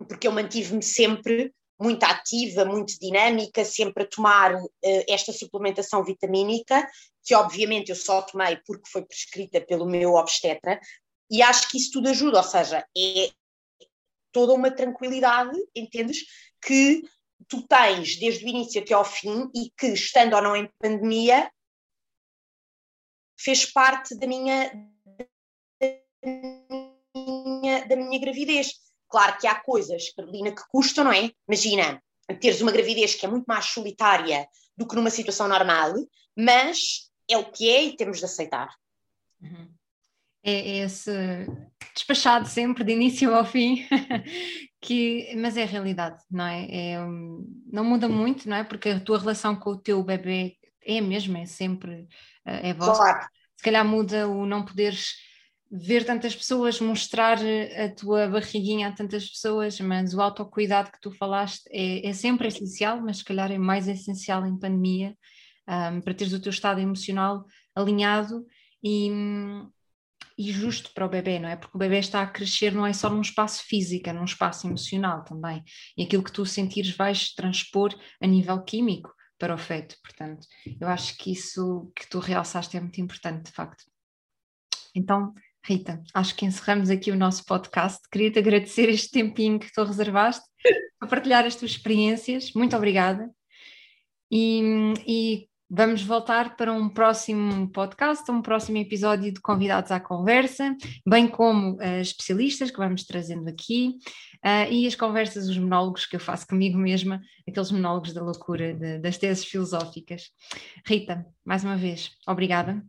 [0.05, 4.69] porque eu mantive-me sempre muito ativa, muito dinâmica, sempre a tomar uh,
[5.07, 6.87] esta suplementação vitamínica,
[7.27, 10.79] que obviamente eu só tomei porque foi prescrita pelo meu obstetra,
[11.29, 13.29] e acho que isso tudo ajuda, ou seja, é
[14.31, 16.19] toda uma tranquilidade, entendes?
[16.61, 17.03] Que
[17.49, 21.51] tu tens desde o início até ao fim e que, estando ou não em pandemia,
[23.37, 24.71] fez parte da minha,
[25.79, 25.89] da
[27.13, 31.31] minha, da minha gravidez Claro que há coisas, Carolina, que custam, não é?
[31.47, 32.03] Imagina,
[32.41, 35.93] teres uma gravidez que é muito mais solitária do que numa situação normal,
[36.35, 38.69] mas é o que é e temos de aceitar.
[39.41, 39.69] Uhum.
[40.43, 41.11] É, é esse
[41.93, 43.85] despachado sempre, de início ao fim,
[44.81, 46.67] que, mas é a realidade, não é?
[46.69, 46.97] é?
[47.71, 48.63] Não muda muito, não é?
[48.63, 50.55] Porque a tua relação com o teu bebê
[50.85, 52.07] é mesmo, é sempre,
[52.45, 53.01] eh, é vosso.
[53.01, 53.27] Claro.
[53.57, 55.15] Se calhar muda o não poderes
[55.69, 61.11] ver tantas pessoas, mostrar a tua barriguinha a tantas pessoas, mas o autocuidado que tu
[61.11, 65.15] falaste é, é sempre essencial, mas se calhar é mais essencial em pandemia,
[65.67, 67.45] um, para teres o teu estado emocional
[67.75, 68.45] alinhado
[68.83, 69.09] e,
[70.37, 71.55] e justo para o bebê, não é?
[71.55, 74.67] Porque o bebê está a crescer não é só num espaço físico, é num espaço
[74.67, 75.63] emocional também.
[75.97, 79.95] E aquilo que tu sentires vais transpor a nível químico para o feto.
[80.03, 80.47] Portanto,
[80.79, 83.83] eu acho que isso que tu realçaste é muito importante, de facto.
[84.95, 88.01] Então, Rita, acho que encerramos aqui o nosso podcast.
[88.11, 90.45] Queria-te agradecer este tempinho que tu reservaste
[90.99, 92.53] para partilhar as tuas experiências.
[92.53, 93.29] Muito obrigada.
[94.31, 100.73] E, e Vamos voltar para um próximo podcast, um próximo episódio de Convidados à Conversa,
[101.05, 103.97] bem como uh, especialistas que vamos trazendo aqui
[104.45, 108.73] uh, e as conversas, os monólogos que eu faço comigo mesma, aqueles monólogos da loucura,
[108.73, 110.31] de, das teses filosóficas.
[110.85, 112.81] Rita, mais uma vez, obrigada.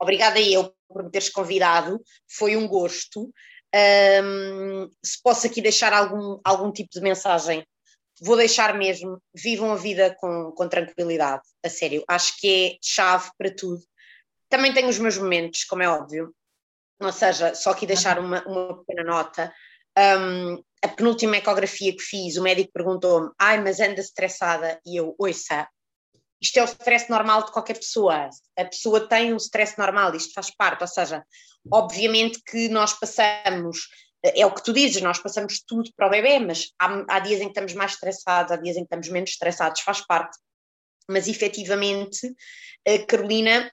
[0.00, 3.34] Obrigada eu por me teres convidado, foi um gosto.
[3.74, 7.66] Um, se posso aqui deixar algum, algum tipo de mensagem
[8.20, 13.30] vou deixar mesmo, vivam a vida com, com tranquilidade, a sério, acho que é chave
[13.36, 13.82] para tudo.
[14.48, 16.34] Também tenho os meus momentos, como é óbvio,
[17.00, 19.52] ou seja, só aqui deixar uma, uma pequena nota.
[19.96, 24.80] Um, a penúltima ecografia que fiz, o médico perguntou-me: ai, mas anda estressada?
[24.86, 25.68] E eu, ouça,
[26.40, 28.28] isto é o stress normal de qualquer pessoa.
[28.56, 30.82] A pessoa tem um stress normal, isto faz parte.
[30.82, 31.24] Ou seja,
[31.70, 33.88] obviamente que nós passamos
[34.24, 37.40] é o que tu dizes, nós passamos tudo para o bebê, mas há, há, dias
[37.40, 40.38] em que estamos mais estressados, há dias em que estamos menos estressados, faz parte.
[41.06, 42.34] Mas efetivamente,
[43.06, 43.70] Carolina,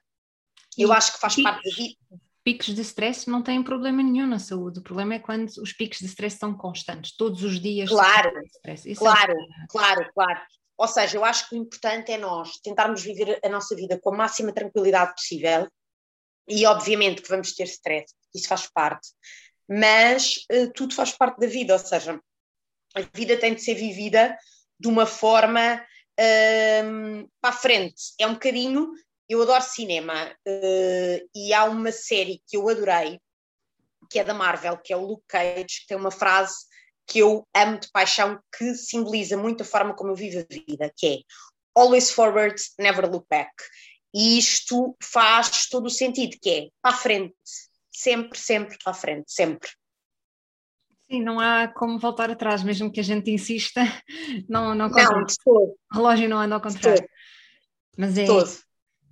[0.76, 2.16] eu e acho que faz picos, parte da.
[2.44, 6.00] Picos de stress não têm problema nenhum na saúde, o problema é quando os picos
[6.00, 7.88] de stress são constantes, todos os dias.
[7.88, 8.32] Claro,
[8.98, 9.66] claro, é...
[9.70, 10.40] claro, claro.
[10.76, 14.12] Ou seja, eu acho que o importante é nós tentarmos viver a nossa vida com
[14.12, 15.68] a máxima tranquilidade possível
[16.48, 19.08] e obviamente que vamos ter stress, isso faz parte,
[19.68, 22.20] mas uh, tudo faz parte da vida, ou seja,
[22.94, 24.36] a vida tem de ser vivida
[24.78, 28.14] de uma forma uh, para a frente.
[28.18, 28.90] É um bocadinho.
[29.28, 33.18] Eu adoro cinema uh, e há uma série que eu adorei,
[34.10, 36.54] que é da Marvel, que é o Luke Cage, que tem uma frase
[37.06, 40.92] que eu amo de paixão, que simboliza muito a forma como eu vivo a vida,
[40.96, 41.18] que é
[41.74, 43.50] Always forward, never look back.
[44.14, 47.34] E isto faz todo o sentido, que é para a frente,
[47.92, 49.68] sempre, sempre para frente, sempre.
[51.10, 53.82] Sim, não há como voltar atrás, mesmo que a gente insista,
[54.48, 57.06] não não, não O relógio não anda ao contrário.
[57.98, 58.26] Mas é,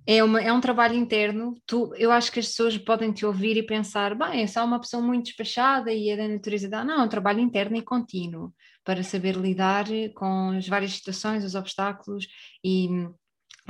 [0.07, 1.55] é, uma, é um trabalho interno.
[1.67, 4.79] Tu, eu acho que as pessoas podem te ouvir e pensar, bem, é só uma
[4.79, 6.67] pessoa muito despachada e é da natureza.
[6.83, 8.51] Não, é um trabalho interno e contínuo
[8.83, 12.27] para saber lidar com as várias situações, os obstáculos
[12.63, 12.87] e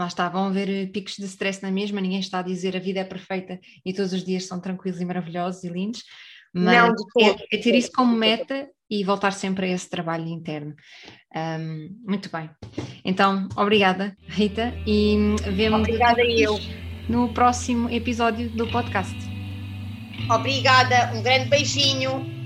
[0.01, 2.79] lá está, vão haver eh, picos de stress na mesma, ninguém está a dizer a
[2.79, 6.03] vida é perfeita e todos os dias são tranquilos e maravilhosos e lindos,
[6.53, 10.75] mas Não, é, é, ter isso como meta e voltar sempre a esse trabalho interno.
[11.33, 12.49] Um, muito bem.
[13.05, 15.15] Então, obrigada, Rita, e
[15.53, 16.59] vemos obrigada eu.
[17.07, 19.15] no próximo episódio do podcast.
[20.29, 22.40] Obrigada, um grande beijinho.